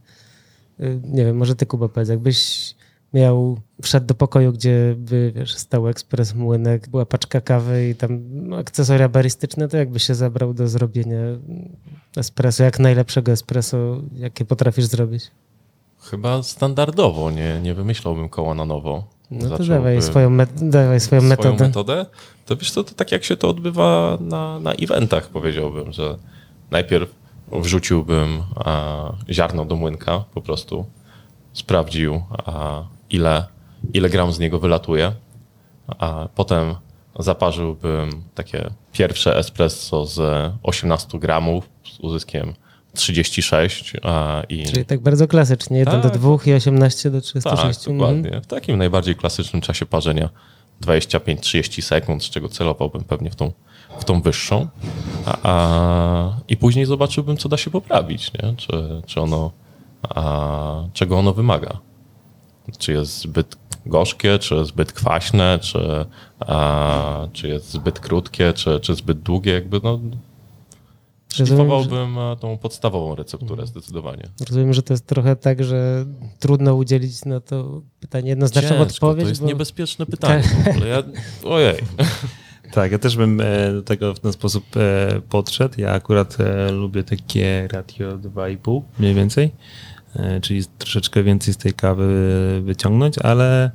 [0.79, 2.75] Y, Nie wiem, może ty Kuba powiedz, jakbyś
[3.13, 8.21] miał, wszedł do pokoju, gdzie by, wiesz, stał ekspres, młynek, była paczka kawy i tam
[8.31, 11.19] no, akcesoria barystyczne, to jakbyś się zabrał do zrobienia
[12.17, 15.31] espresso, jak najlepszego espresso, jakie potrafisz zrobić?
[15.99, 19.14] Chyba standardowo, nie, nie wymyślałbym koła na nowo.
[19.31, 21.63] No to dawaj swoją, dawaj swoją swoją metodę.
[21.63, 22.05] metodę.
[22.45, 26.17] To wiesz, to, to tak jak się to odbywa na, na eventach, powiedziałbym, że
[26.71, 27.15] najpierw
[27.51, 30.85] wrzuciłbym a, ziarno do młynka, po prostu
[31.53, 33.45] sprawdził, a, ile,
[33.93, 35.11] ile gram z niego wylatuje,
[35.87, 36.75] a potem
[37.19, 40.19] zaparzyłbym takie pierwsze espresso z
[40.63, 42.53] 18 gramów z uzyskiem
[42.95, 46.17] 36 a, i Czyli tak bardzo klasycznie, 1 do Tak.
[46.17, 47.87] 2 i 18 do tak, 36.
[47.87, 47.97] Mhm.
[47.97, 48.41] dokładnie.
[48.41, 50.29] W takim najbardziej klasycznym czasie parzenia
[50.81, 53.51] 25-30 sekund, z czego celowałbym pewnie w tą,
[53.99, 54.67] w tą wyższą.
[55.25, 58.55] A, a, I później zobaczyłbym, co da się poprawić, nie?
[58.57, 59.51] Czy, czy ono,
[60.09, 61.77] a, czego ono wymaga.
[62.77, 66.05] Czy jest zbyt gorzkie, czy zbyt kwaśne, czy,
[67.33, 69.53] czy jest zbyt krótkie, czy, czy zbyt długie.
[69.53, 69.99] Jakby no,
[71.39, 74.23] Rozumiem, że, szlifowałbym e, tą podstawową recepturę zdecydowanie.
[74.47, 76.05] rozumiem, że to jest trochę tak, że
[76.39, 79.23] trudno udzielić na to pytanie jednoznaczną Ciężko, odpowiedź.
[79.23, 79.47] To jest bo...
[79.47, 80.43] niebezpieczne pytanie.
[80.69, 80.87] ogóle.
[80.87, 81.03] Ja,
[81.43, 81.75] ojej.
[82.71, 85.73] Tak, ja też bym e, do tego w ten sposób e, podszedł.
[85.77, 86.37] Ja akurat
[86.71, 89.51] lubię takie ratio 2,5 mniej więcej,
[90.41, 93.71] czyli troszeczkę więcej z tej kawy wyciągnąć, ale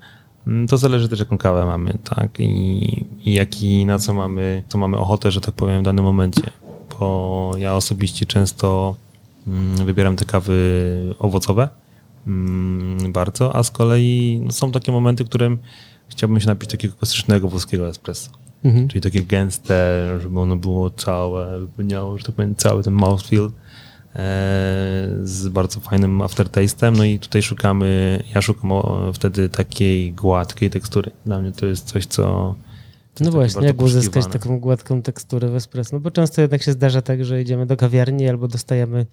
[0.46, 4.78] mm, to zależy też jaką kawę mamy, tak, i, i jaki, na co mamy, co
[4.78, 6.42] mamy ochotę, że tak powiem w danym momencie,
[7.00, 8.96] bo ja osobiście często
[9.46, 11.68] mm, wybieram te kawy owocowe
[12.26, 15.58] mm, bardzo, a z kolei no, są takie momenty, w którym
[16.08, 18.30] chciałbym się napić takiego klasycznego włoskiego espresso.
[18.64, 18.88] Mhm.
[18.88, 23.50] Czyli takie gęste, żeby ono było całe, wypełniało, że tak powiem, cały ten mouthfeel.
[25.22, 26.96] z bardzo fajnym aftertastem.
[26.96, 28.70] No i tutaj szukamy, ja szukam
[29.14, 31.10] wtedy takiej gładkiej tekstury.
[31.26, 32.54] Dla mnie to jest coś, co.
[33.20, 35.90] No właśnie, jak uzyskać taką gładką teksturę w espresso?
[35.92, 39.06] No bo często jednak się zdarza tak, że idziemy do kawiarni albo dostajemy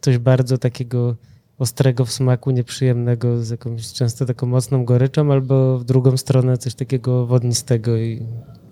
[0.00, 1.16] coś bardzo takiego
[1.58, 6.74] ostrego w smaku, nieprzyjemnego, z jakąś często taką mocną goryczą, albo w drugą stronę coś
[6.74, 8.22] takiego wodnistego i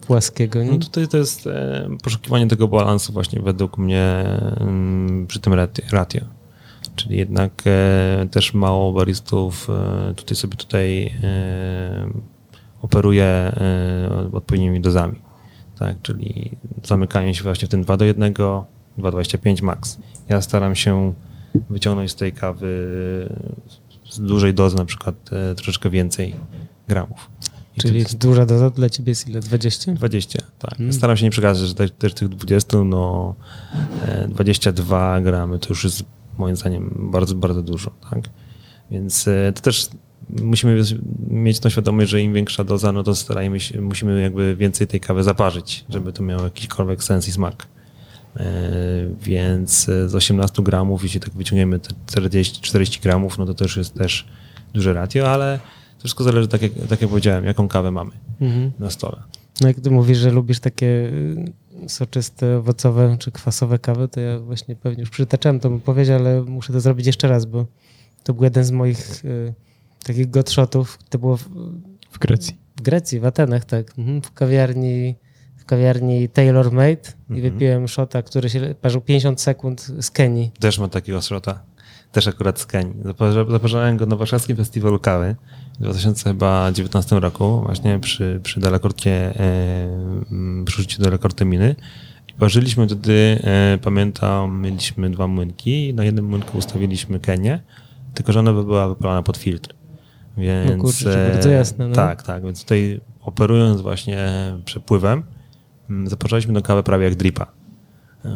[0.06, 0.62] płaskiego.
[0.62, 0.70] Nie?
[0.70, 4.24] No tutaj to jest e, poszukiwanie tego balansu właśnie według mnie
[4.60, 5.82] mm, przy tym ratio.
[5.92, 6.20] ratio.
[6.96, 12.10] Czyli jednak e, też mało baristów e, tutaj sobie tutaj e,
[12.82, 15.20] operuje e, odpowiednimi dozami.
[15.78, 16.50] Tak, czyli
[16.84, 19.98] zamykają się właśnie w ten 2 do 1, 2,25 max.
[20.28, 21.14] Ja staram się
[21.70, 22.88] wyciągnąć z tej kawy
[24.10, 26.34] z dużej dozy na przykład e, troszeczkę więcej
[26.88, 27.30] gramów.
[27.76, 29.40] I Czyli duża doza dla ciebie jest ile?
[29.40, 29.92] 20?
[29.92, 30.80] 20, tak.
[30.80, 30.92] Mm.
[30.92, 33.34] Staram się nie przekazać, że też, tych 20, no
[34.06, 36.04] e, 22 gramy to już jest
[36.38, 38.20] moim zdaniem bardzo, bardzo dużo, tak.
[38.90, 39.88] Więc e, to też
[40.42, 40.82] musimy
[41.30, 45.00] mieć tą świadomość, że im większa doza, no to starajmy się, musimy jakby więcej tej
[45.00, 47.66] kawy zaparzyć, żeby to miało jakikolwiek sens i smak.
[48.36, 48.42] E,
[49.22, 53.76] Więc e, z 18 gramów, jeśli tak wyciągniemy te 40, 40 gramów, no to też
[53.76, 54.26] jest też
[54.74, 55.58] duże ratio, ale
[55.96, 58.10] to wszystko zależy, tak jak, tak jak powiedziałem, jaką kawę mamy
[58.40, 58.70] Mhm.
[58.78, 59.22] na stole.
[59.60, 64.38] No jak ty mówisz, że lubisz takie y, soczyste, owocowe czy kwasowe kawy, to ja
[64.38, 67.66] właśnie pewnie już przytaczałem tą powiedzieć, ale muszę to zrobić jeszcze raz, bo
[68.24, 69.54] to był jeden z moich y,
[70.04, 70.98] takich godshotów.
[71.08, 71.42] To było w,
[72.10, 72.56] W Grecji.
[72.76, 73.98] w Grecji, w Atenach, tak.
[73.98, 74.22] Mhm.
[74.22, 75.14] W kawiarni,
[75.56, 76.90] w kawiarni Tailor Made
[77.30, 77.40] i Mhm.
[77.52, 80.50] wypiłem shota, który się parzył 50 sekund z Kenii.
[80.60, 81.62] Też mam takiego szrota.
[82.12, 82.94] Też akurat z Kenii.
[83.50, 85.36] Zaparzałem go na warszawskim festiwalu kawy
[85.80, 89.88] w 2019 roku, właśnie przy, przy Delacorcie, e,
[90.30, 91.76] m, przy użyciu Delacorte miny.
[92.28, 97.60] I parzyliśmy wtedy, e, pamiętam, mieliśmy dwa młynki i na jednym młynku ustawiliśmy Kenię,
[98.14, 99.74] tylko że ona by była wypalana pod filtr.
[100.40, 101.94] Więc, No kurczę, bardzo jasne, no.
[101.94, 102.42] Tak, tak.
[102.44, 104.28] Więc tutaj operując właśnie
[104.64, 105.22] przepływem,
[105.90, 107.46] m, zaparzaliśmy do kawy prawie jak dripa.
[108.24, 108.30] E,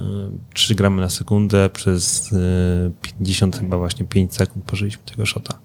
[0.55, 5.59] 3 gramy na sekundę przez e, 50 chyba właśnie 5 sekund parzyliśmy tego shota.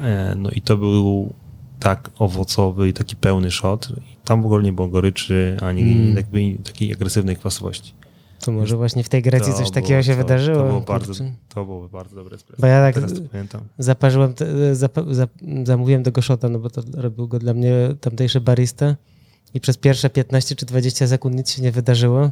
[0.00, 1.32] E, No i to był
[1.80, 3.88] tak owocowy i taki pełny shot.
[4.24, 6.24] Tam w ogóle nie było goryczy, ani Mm.
[6.64, 7.94] takiej agresywnej kwasowości.
[8.42, 10.56] To może właśnie w tej Grecji To coś było- takiego się to, wydarzyło.
[10.58, 11.24] To było bardzo,
[11.54, 12.60] to było bardzo dobre espresso.
[12.60, 13.60] Bo ja tak- Teraz to pamiętam.
[13.78, 15.30] Zaparzyłem, te, zap, zap,
[15.64, 18.96] zamówiłem tego shota, no bo to robił go dla mnie tamtejszy barista
[19.54, 22.30] i przez pierwsze 15 czy 20 sekund nic się nie wydarzyło.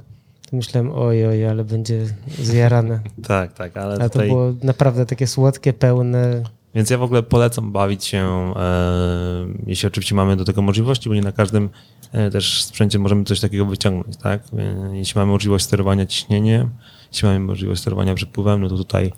[0.50, 2.06] To myślałem, oj, oj, ale będzie
[2.42, 3.00] zjarane.
[3.26, 4.28] Tak, tak, ale A to tutaj...
[4.28, 6.42] było naprawdę takie słodkie, pełne.
[6.74, 11.14] Więc ja w ogóle polecam bawić się, e, jeśli oczywiście mamy do tego możliwości, bo
[11.14, 11.70] nie na każdym
[12.12, 14.42] e, też sprzęcie możemy coś takiego wyciągnąć, tak?
[14.58, 16.70] E, Jeśli mamy możliwość sterowania ciśnieniem,
[17.12, 19.12] jeśli mamy możliwość sterowania przepływem, no to tutaj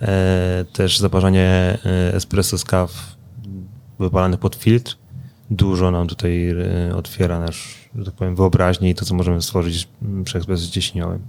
[0.00, 3.16] e, też zaparzanie e, espresso z kaw
[3.98, 4.96] wypalanych pod filtr
[5.50, 9.88] dużo nam tutaj e, otwiera nasz, że tak powiem, wyobraźnię i to, co możemy stworzyć
[10.24, 11.22] przy ekspresie ciśnieniowym.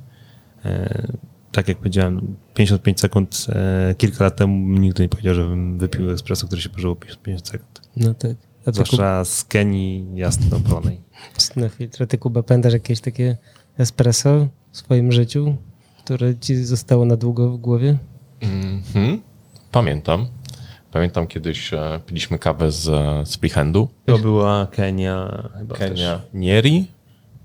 [1.51, 6.47] Tak jak powiedziałem, 55 sekund e, kilka lat temu nigdy nie powiedział, żebym wypił espresso,
[6.47, 7.81] który się parzyło 55 sekund.
[7.95, 8.31] No tak.
[8.61, 11.01] A ty, Zwłaszcza z Kenii jasno opalonej.
[11.55, 13.37] Na filtrze, ty Kuba, pamiętasz jakieś takie
[13.77, 15.55] espresso w swoim życiu,
[16.03, 17.97] które ci zostało na długo w głowie?
[18.41, 19.21] Mhm.
[19.71, 20.27] Pamiętam.
[20.91, 22.83] Pamiętam kiedyś e, piliśmy kawę z,
[23.29, 23.89] z Freehandu.
[24.05, 26.87] To była Kenia chyba Kenia Nieri.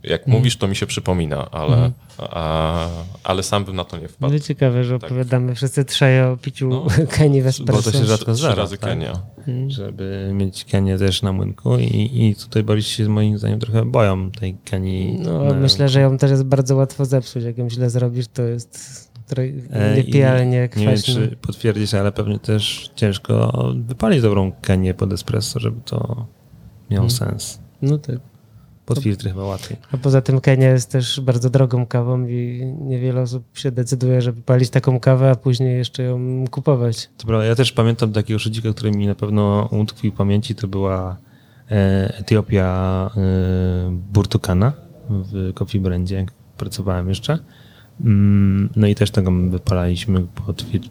[0.04, 2.86] Jak mówisz, to mi się przypomina, ale, a,
[3.24, 4.32] ale sam bym na to nie wpadł.
[4.32, 5.10] No ciekawe, że Tak.
[5.10, 6.86] opowiadamy wszyscy trzej o piciu No.
[7.16, 8.54] Kenii w Bo to się rzadko zdarza.
[8.54, 8.90] razy tak?
[8.90, 9.22] Kenia.
[9.48, 9.70] Mm.
[9.70, 14.30] Żeby mieć Kenię też na młynku i, i tutaj bariści się moim zdaniem trochę boją
[14.30, 15.18] tej Kenii.
[15.20, 17.44] No, na- myślę, że ją też jest bardzo łatwo zepsuć.
[17.44, 22.38] Jak ją źle zrobisz, to jest trochę E, niepijalnie Nie wiem, czy potwierdzisz, ale pewnie
[22.38, 26.26] też ciężko wypalić dobrą Kenię pod espresso, żeby to
[26.90, 27.10] miało Mhm.
[27.10, 27.58] sens.
[27.82, 28.16] No tak.
[28.86, 29.76] Pod filtry chyba łatwiej.
[29.92, 34.42] A poza tym Kenia jest też bardzo drogą kawą i niewiele osób się decyduje, żeby
[34.42, 37.10] palić taką kawę, a później jeszcze ją kupować.
[37.26, 41.16] Prawda, ja też pamiętam takiego szydzika, który mi na pewno utkwił w pamięci, to była
[41.70, 43.20] e, Etiopia e,
[44.12, 44.72] Burtukana
[45.08, 47.38] w Coffee Brandzie, jak pracowałem jeszcze.
[48.00, 50.26] Mm, No i też tego wypalaliśmy,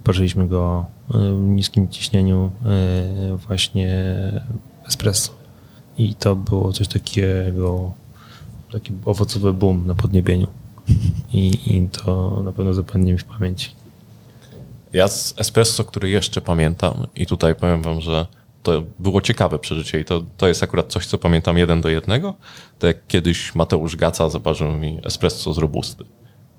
[0.04, 2.52] parzyliśmy go e, w niskim ciśnieniu
[3.48, 4.14] właśnie
[4.88, 5.43] espresso.
[5.98, 7.92] I to było coś takiego,
[8.72, 10.48] taki owocowy boom na podniebieniu.
[11.34, 13.70] I, I to na pewno zapadnie mi w pamięci.
[14.94, 18.26] Ja z espresso, który jeszcze pamiętam i tutaj powiem wam, że
[18.64, 22.34] to było ciekawe przeżycie i to, to jest akurat coś, co pamiętam jeden do jednego,
[22.80, 26.04] to jak kiedyś Mateusz Gaca zaparzył mi espresso z robusty,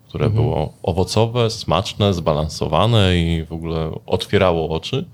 [0.09, 5.05] które było owocowe, smaczne, zbalansowane i w ogóle otwierało oczy.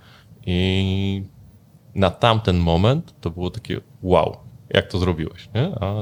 [0.46, 1.22] I
[1.94, 4.36] na tamten moment to było takie wow,
[4.70, 5.72] jak to zrobiłeś, nie?
[5.80, 5.94] A,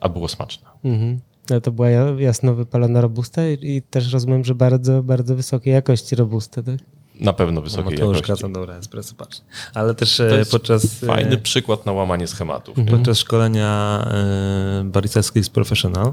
[0.00, 0.68] a było smaczne.
[0.84, 1.20] Mhm.
[1.50, 5.72] No to była ja- jasno wypalona robusta i, i też rozumiem, że bardzo, bardzo wysokiej
[5.74, 6.76] jakości robusta, tak?
[7.20, 8.32] Na pewno No wysokiej to już jakości.
[8.32, 9.40] kazam dobre espresso, patrz.
[9.74, 11.02] Ale też To e, jest podczas...
[11.02, 12.76] e, Fajny przykład na łamanie schematów.
[12.76, 12.84] nie?
[12.84, 16.12] Podczas szkolenia e, Baristaskich Professional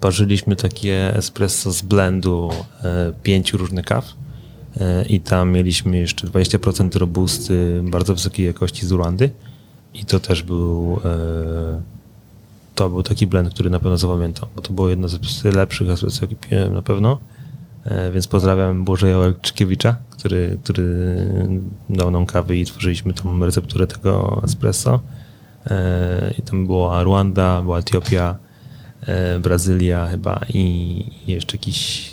[0.00, 2.50] parzyliśmy takie espresso z blendu
[3.22, 4.04] pięciu różnych kaw
[5.08, 9.30] i tam mieliśmy jeszcze 20% robusty bardzo wysokiej jakości z Urandy
[9.94, 11.82] i to też był e,
[12.74, 16.18] to był taki blend, który na pewno zapamiętam, bo to było jedno z lepszych espresso,
[16.22, 17.18] jakie piłem na pewno.
[17.84, 21.26] E, Więc pozdrawiam Błażeja Olczkiewicza, który, który
[21.90, 25.00] dał nam kawy i tworzyliśmy tą recepturę tego espresso.
[25.66, 28.36] E, I tam była Rwanda, była Etiopia,
[29.40, 32.10] Brazylia chyba i jeszcze jakiś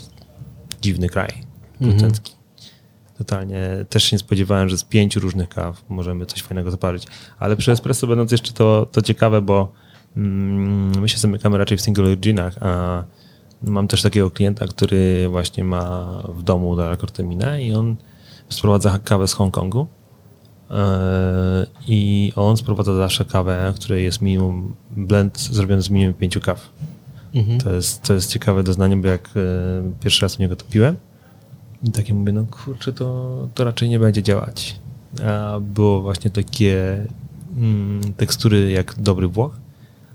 [0.81, 1.29] dziwny kraj
[1.79, 2.38] producencki.
[3.19, 7.07] Totalnie też się nie spodziewałem, że z pięciu różnych kaw możemy coś fajnego zaparzyć.
[7.39, 9.71] Ale przy espresso będąc jeszcze to, to ciekawe, bo
[10.17, 13.03] mm, my się zamykamy raczej w single originach, a
[13.63, 17.95] mam też takiego klienta, który właśnie ma w domu Dalakorteminę i on
[18.49, 19.87] sprowadza kawę z Hongkongu
[20.71, 26.69] e, i on sprowadza zawsze kawę, której jest minimum blend zrobiony z minimum pięciu kaw.
[27.63, 29.39] To, jest, to jest ciekawe doznanie, bo jak e,
[29.99, 30.95] pierwszy raz u niego to piłem,
[31.83, 34.79] i takie mówię, no kurczę, to, to raczej nie będzie działać.
[35.25, 37.05] A było właśnie takie
[37.57, 39.57] mm, tekstury jak dobry Włoch,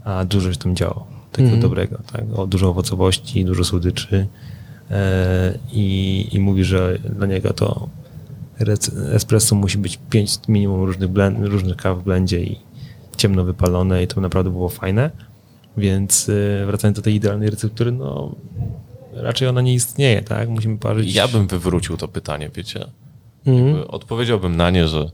[0.05, 1.07] a dużo się tam działo.
[1.33, 1.63] Takiego Mhm.
[1.63, 2.25] dobrego, tak?
[2.37, 4.27] O, dużo owocowości, dużo słodyczy.
[4.91, 7.89] E, i, I mówi, że dla niego to
[9.13, 12.59] espresso musi być pięć minimum różnych, blend, różnych kaw w blendzie i
[13.17, 15.11] ciemno wypalone i to naprawdę było fajne.
[15.77, 16.29] Więc
[16.63, 18.35] e, wracając do tej idealnej receptury, no
[19.15, 20.49] raczej ona nie istnieje, tak?
[20.49, 21.15] Musimy parzyć.
[21.15, 22.87] Ja bym wywrócił to pytanie, wiecie.
[23.47, 23.85] Mhm.
[23.89, 25.11] Odpowiedziałbym na nie, że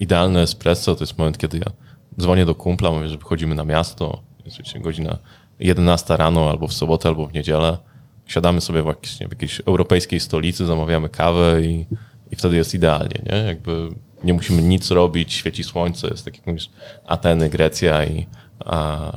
[0.00, 1.72] idealne espresso to jest moment, kiedy ja
[2.20, 5.18] dzwonię do kumpla, mówię, że wychodzimy na miasto, jest godzina
[5.60, 7.78] 11 rano, albo w sobotę, albo w niedzielę.
[8.26, 11.86] Siadamy sobie w jakiejś, nie wiem, jakiejś europejskiej stolicy, zamawiamy kawę i,
[12.30, 13.36] i wtedy jest idealnie, nie?
[13.36, 13.88] Jakby
[14.24, 16.70] nie musimy nic robić, świeci słońce, jest tak jak mówisz,
[17.06, 18.26] Ateny, Grecja i,
[18.64, 19.12] a,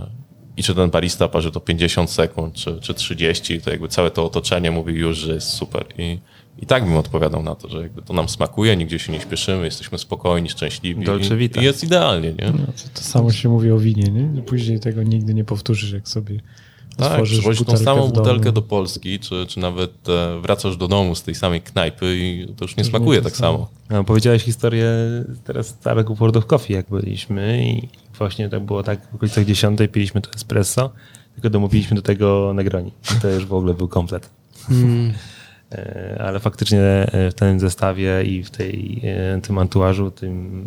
[0.61, 4.25] i czy ten barista parzy to 50 sekund, czy, czy 30, to jakby całe to
[4.25, 5.85] otoczenie mówi już, że jest super.
[5.97, 6.19] I,
[6.57, 9.65] I tak bym odpowiadał na to, że jakby to nam smakuje, nigdzie się nie śpieszymy,
[9.65, 11.61] jesteśmy spokojni, szczęśliwi Dolce i, vita.
[11.61, 12.45] i jest idealnie, nie?
[12.45, 14.41] No, to, to samo się mówi o winie, nie?
[14.41, 16.39] Później tego nigdy nie powtórzysz, jak sobie
[16.97, 21.23] Tak, przywozisz tą samą butelkę do Polski, czy, czy nawet e, wracasz do domu z
[21.23, 23.57] tej samej knajpy i to już nie smakuje tak samo.
[23.57, 23.69] samo.
[23.89, 24.87] No, powiedziałeś historię
[25.43, 27.89] teraz starego World of Coffee, jak byliśmy i
[28.21, 30.91] właśnie tak było tak w okolicach 10 piliśmy to espresso,
[31.33, 32.91] tylko domówiliśmy do tego Negroni.
[33.21, 34.29] To już w ogóle był komplet.
[34.69, 35.13] Mm.
[36.19, 40.65] Ale faktycznie e, w tym zestawie i w tej, e, tym antuażu, tym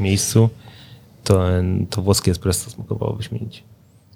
[0.00, 0.48] miejscu,
[1.24, 1.44] to,
[1.90, 3.62] to włoskie espresso smakowało wyśmienicie.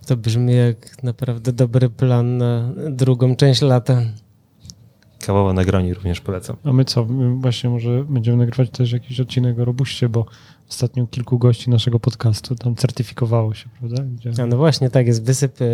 [0.07, 4.03] To brzmi jak naprawdę dobry plan na drugą część lata.
[5.27, 6.57] Kawowe Negroni również polecam.
[6.65, 7.05] A my co?
[7.05, 10.27] My właśnie może będziemy nagrywać też jakiś odcinek o robuście, bo
[10.71, 14.03] ostatnio kilku gości naszego podcastu tam certyfikowało się, prawda?
[14.03, 14.43] Gdzie...
[14.43, 15.65] A no właśnie, tak, jest wysyp e,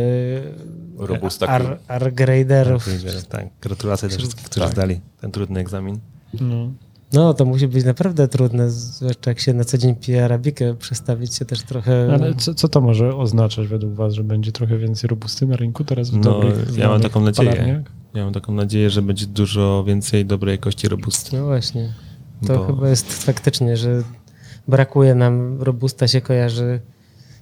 [1.07, 2.89] Robusta ar, R-graderów.
[3.29, 4.73] Tak, gratulacje dla wszystkich, którzy Tak.
[4.73, 5.99] zdali ten trudny egzamin.
[6.41, 6.71] No.
[7.13, 11.35] No, to musi być naprawdę trudne, zwłaszcza jak się na co dzień pije arabikę, przestawić
[11.35, 12.09] się też trochę...
[12.15, 15.85] Ale co, co to może oznaczać według was, że będzie trochę więcej robusty na rynku
[15.85, 17.51] teraz w No, dobrych, ja mam taką nadzieję.
[17.53, 17.83] palarniach?
[18.15, 21.37] Ja mam taką nadzieję, że będzie dużo więcej dobrej jakości robusty.
[21.37, 21.93] No właśnie.
[22.47, 24.03] To Bo- chyba jest faktycznie, że
[24.71, 26.81] brakuje nam, robusta się kojarzy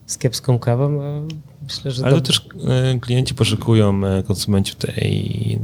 [0.07, 1.23] z kiepską kawą, a
[1.65, 2.05] myślę, że...
[2.07, 2.47] Ale dob- też
[2.95, 5.59] e, klienci poszukują e, konsumenci w tej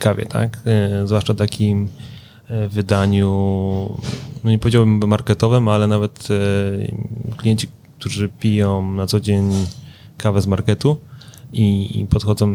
[0.00, 0.58] kawie, tak?
[0.66, 1.88] E, Zwłaszcza takim
[2.70, 3.28] wydaniu,
[4.44, 6.28] no nie powiedziałbym marketowym, ale nawet
[7.36, 9.50] klienci, którzy piją na co dzień
[10.18, 10.96] kawę z marketu
[11.52, 12.54] i, i podchodzą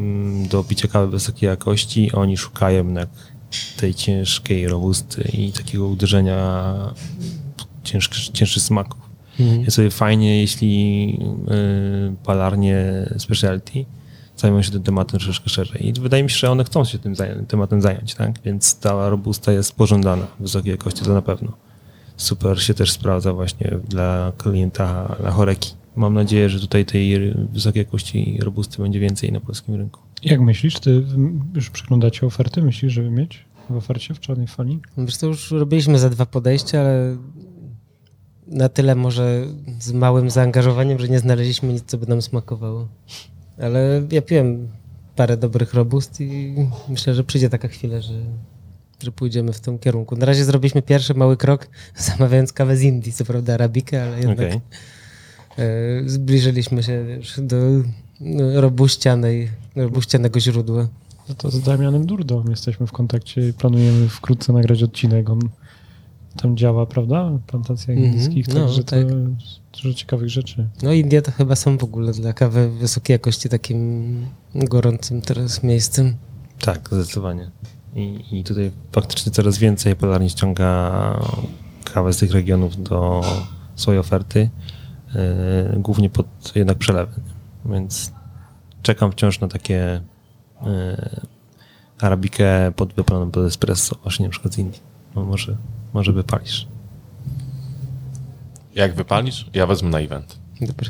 [0.49, 3.09] do picia kawy wysokiej jakości, oni szukają jednak
[3.77, 6.75] tej ciężkiej robusty i takiego uderzenia
[7.83, 9.01] cięższy, cięższych smaków.
[9.39, 9.61] Mhm.
[9.61, 11.19] Jest sobie fajnie, jeśli
[12.11, 13.85] y, palarnie specialty
[14.37, 15.87] zajmą się tym tematem troszeczkę szerzej.
[15.87, 17.15] I wydaje mi się, że one chcą się tym
[17.47, 18.41] tematem zająć, tak?
[18.45, 21.51] Więc ta robusta jest pożądana wysokiej jakości, to na pewno.
[22.17, 25.73] Super się też sprawdza właśnie dla klienta na choreki.
[25.95, 29.99] Mam nadzieję, że tutaj tej wysokiej jakości robusty będzie więcej na polskim rynku.
[30.23, 30.79] Jak myślisz?
[30.79, 31.03] Ty
[31.55, 32.61] już przeglądacie oferty?
[32.61, 34.79] Myślisz, żeby mieć w ofercie w czarnej fali?
[34.97, 37.17] Wiesz, to już robiliśmy za dwa podejścia, ale
[38.51, 39.45] na tyle może
[39.79, 42.87] z małym zaangażowaniem, że nie znaleźliśmy nic, co by nam smakowało.
[43.61, 44.67] Ale ja piłem
[45.15, 46.55] parę dobrych robust i
[46.89, 48.13] myślę, że przyjdzie taka chwila, że,
[49.03, 50.15] że pójdziemy w tym kierunku.
[50.15, 51.67] Na razie zrobiliśmy pierwszy mały krok,
[52.07, 54.59] zamawiając kawę z Indii, co prawda arabikę, ale jednak Okej.
[55.57, 57.55] e, zbliżyliśmy się wiesz, do
[58.21, 60.87] no, robuścianej, robuścianego źródła.
[61.29, 65.29] No to z Damianem Durdą jesteśmy w kontakcie i planujemy wkrótce nagrać odcinek.
[65.29, 65.39] On
[66.37, 67.29] tam działa, prawda?
[67.29, 68.99] W plantacjach Mhm, indyjskich, no, także tak.
[69.09, 69.15] to
[69.81, 70.67] dużo ciekawych rzeczy.
[70.83, 74.25] No Indie to chyba są w ogóle dla kawy wysokiej jakości takim
[74.55, 76.15] gorącym teraz miejscem.
[76.59, 77.51] Tak, zdecydowanie.
[77.95, 80.91] I, I tutaj faktycznie coraz więcej polarnie ściąga
[81.93, 83.21] kawę z tych regionów do
[83.75, 84.49] swojej oferty,
[85.15, 87.21] yy, głównie pod jednak przelewy.
[87.65, 88.11] Więc
[88.81, 90.01] czekam wciąż na takie
[90.61, 90.69] yy,
[92.01, 94.79] arabikę pod wypaloną pod espresso, właśnie na przykład z Indii.
[95.15, 95.57] No może,
[95.93, 96.67] może wypalisz.
[98.75, 100.39] Jak wypalisz, ja wezmę na event.
[100.61, 100.89] Dobry.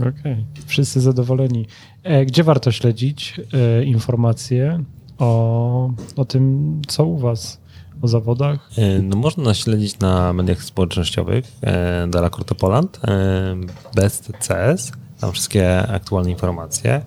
[0.00, 1.66] Okej, wszyscy zadowoleni.
[2.02, 4.84] E, gdzie warto śledzić e, informacje
[5.18, 7.60] o, o tym, co u was,
[8.02, 8.70] o zawodach?
[8.78, 13.56] E, No można nas śledzić na mediach społecznościowych e, Dala Corto Poland, e,
[13.94, 17.02] Best CS, tam wszystkie aktualne informacje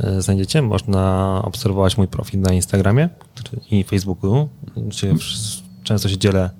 [0.00, 0.62] e, znajdziecie.
[0.62, 3.08] Można obserwować mój profil na Instagramie
[3.70, 5.14] i Facebooku, gdzie
[5.86, 6.50] często się dzielę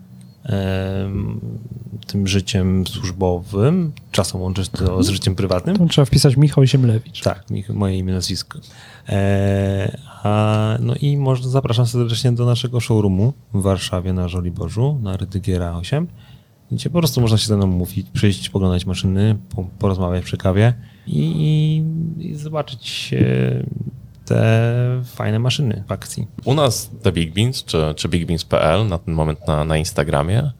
[2.06, 5.76] tym życiem służbowym, czasem łączyć to z życiem prywatnym.
[5.76, 7.22] Tam trzeba wpisać Michał Ziemlewicz.
[7.22, 8.58] Tak, moje imię, nazwisko.
[9.08, 15.16] E, a, no i można, zapraszam serdecznie do naszego showroomu w Warszawie na Żoliborzu, na
[15.16, 16.06] Rydygiera 8,
[16.72, 20.74] gdzie po prostu można się ze mną mówić, przyjść, poglądać maszyny, po, porozmawiać przy kawie
[21.06, 23.66] i, i, i zobaczyć e,
[24.26, 26.26] te fajne maszyny w akcji.
[26.44, 30.50] U nas The Big Beans, czy, czy BigBeans.pl na ten moment na, na Instagramie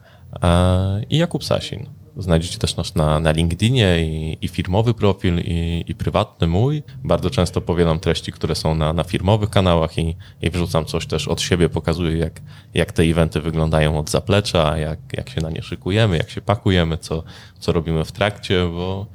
[0.43, 1.87] e, i Jakub Sasin.
[2.19, 6.83] Znajdziecie też nas na, na LinkedInie i, i firmowy profil, i, i prywatny mój.
[7.05, 11.29] Bardzo często powielam treści, które są na, na firmowych kanałach i, i wrzucam coś też
[11.29, 12.41] od siebie, pokazuję jak,
[12.75, 16.99] jak te eventy wyglądają od zaplecza, jak, jak się na nie szykujemy, jak się pakujemy,
[16.99, 17.23] co,
[17.59, 19.07] co robimy w trakcie, bo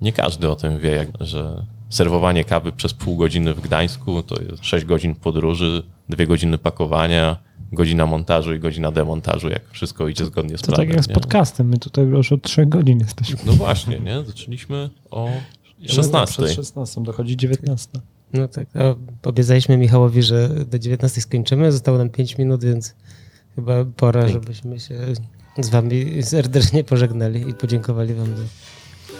[0.00, 4.42] nie każdy o tym wie, jak, że serwowanie kawy przez pół godziny w Gdańsku to
[4.42, 7.36] jest 6 godzin podróży, 2 godziny pakowania,
[7.72, 10.86] godzina montażu i godzina demontażu, jak wszystko idzie zgodnie z To planem.
[10.86, 11.14] tak jak z nie?
[11.14, 13.36] podcastem, my tutaj już od trzech godzin jesteśmy.
[13.46, 14.24] No właśnie, nie?
[14.24, 15.28] Zaczęliśmy o
[15.86, 16.42] 16.
[16.42, 17.88] Przed 16 dochodzi 19.
[18.32, 18.94] No tak, a
[19.28, 21.72] obiecaliśmy Michałowi, że do 19 skończymy.
[21.72, 22.94] Zostało nam 5 minut, więc
[23.54, 24.94] chyba pora, żebyśmy się
[25.60, 28.42] z wami serdecznie pożegnali i podziękowali wam za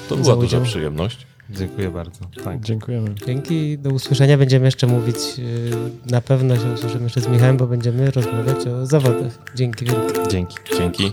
[0.09, 0.63] To za była duża udział.
[0.63, 1.27] przyjemność.
[1.51, 2.21] Dziękuję bardzo.
[2.45, 2.61] Tak.
[2.61, 3.15] Dziękujemy.
[3.27, 3.79] dzięki.
[3.79, 4.39] Do usłyszenia.
[4.39, 5.45] Będziemy jeszcze mówić, yy,
[6.11, 9.39] na pewno się usłyszymy jeszcze z Michałem, bo będziemy rozmawiać o zawodach.
[9.55, 10.31] Dzięki wielkie.
[10.31, 10.57] Dzięki.
[10.79, 11.13] Dzięki.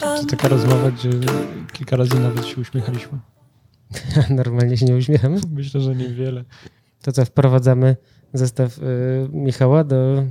[0.00, 1.10] To taka rozmowa, gdzie
[1.72, 3.18] kilka razy nawet się uśmiechaliśmy.
[4.30, 5.40] Normalnie się nie uśmiechamy.
[5.50, 6.44] Myślę, że niewiele.
[7.02, 7.96] To co, wprowadzamy
[8.32, 8.82] zestaw y,
[9.32, 10.24] Michała do,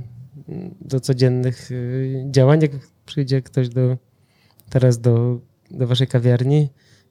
[0.80, 2.62] do codziennych y, działań.
[2.62, 2.70] Jak
[3.06, 3.96] przyjdzie ktoś do,
[4.70, 5.40] teraz do,
[5.70, 6.68] do waszej kawiarni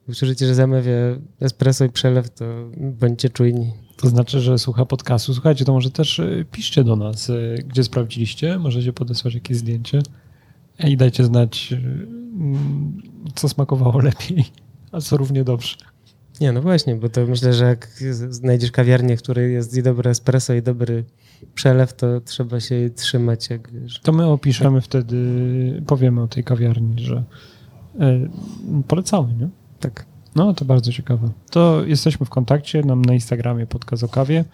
[0.08, 0.94] i usłyszycie, że zamawia
[1.40, 2.46] espresso i przelew, to
[2.78, 3.74] bądźcie czujni.
[3.98, 5.34] To znaczy, że słucha podcastu.
[5.34, 8.58] Słuchajcie, to może też y, piszcie do nas, y, gdzie sprawdziliście.
[8.58, 10.02] Możecie podesłać jakieś zdjęcie
[10.84, 13.02] i dajcie znać, mm,
[13.36, 14.46] co smakowało lepiej,
[14.92, 15.76] a co równie dobrze.
[16.42, 17.88] Nie, no właśnie, bo to myślę, że jak
[18.30, 21.04] znajdziesz kawiarnię, w której jest i dobre espresso, i dobry
[21.56, 24.00] przelew, to trzeba się trzymać, jak wiesz.
[24.00, 25.18] To my opiszemy wtedy,
[25.88, 27.24] powiemy o tej kawiarni, że
[27.96, 28.30] y,
[28.88, 29.50] polecamy, nie?
[29.80, 30.06] Tak.
[30.36, 31.30] No, to bardzo ciekawe.
[31.52, 34.46] To jesteśmy w kontakcie nam na Instagramie Podcast o kawie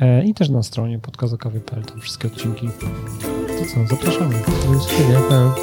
[0.00, 2.68] e, i też na stronie podcastokawie.pl, tam wszystkie odcinki.
[3.46, 4.34] To co, zapraszamy.
[5.30, 5.54] Do.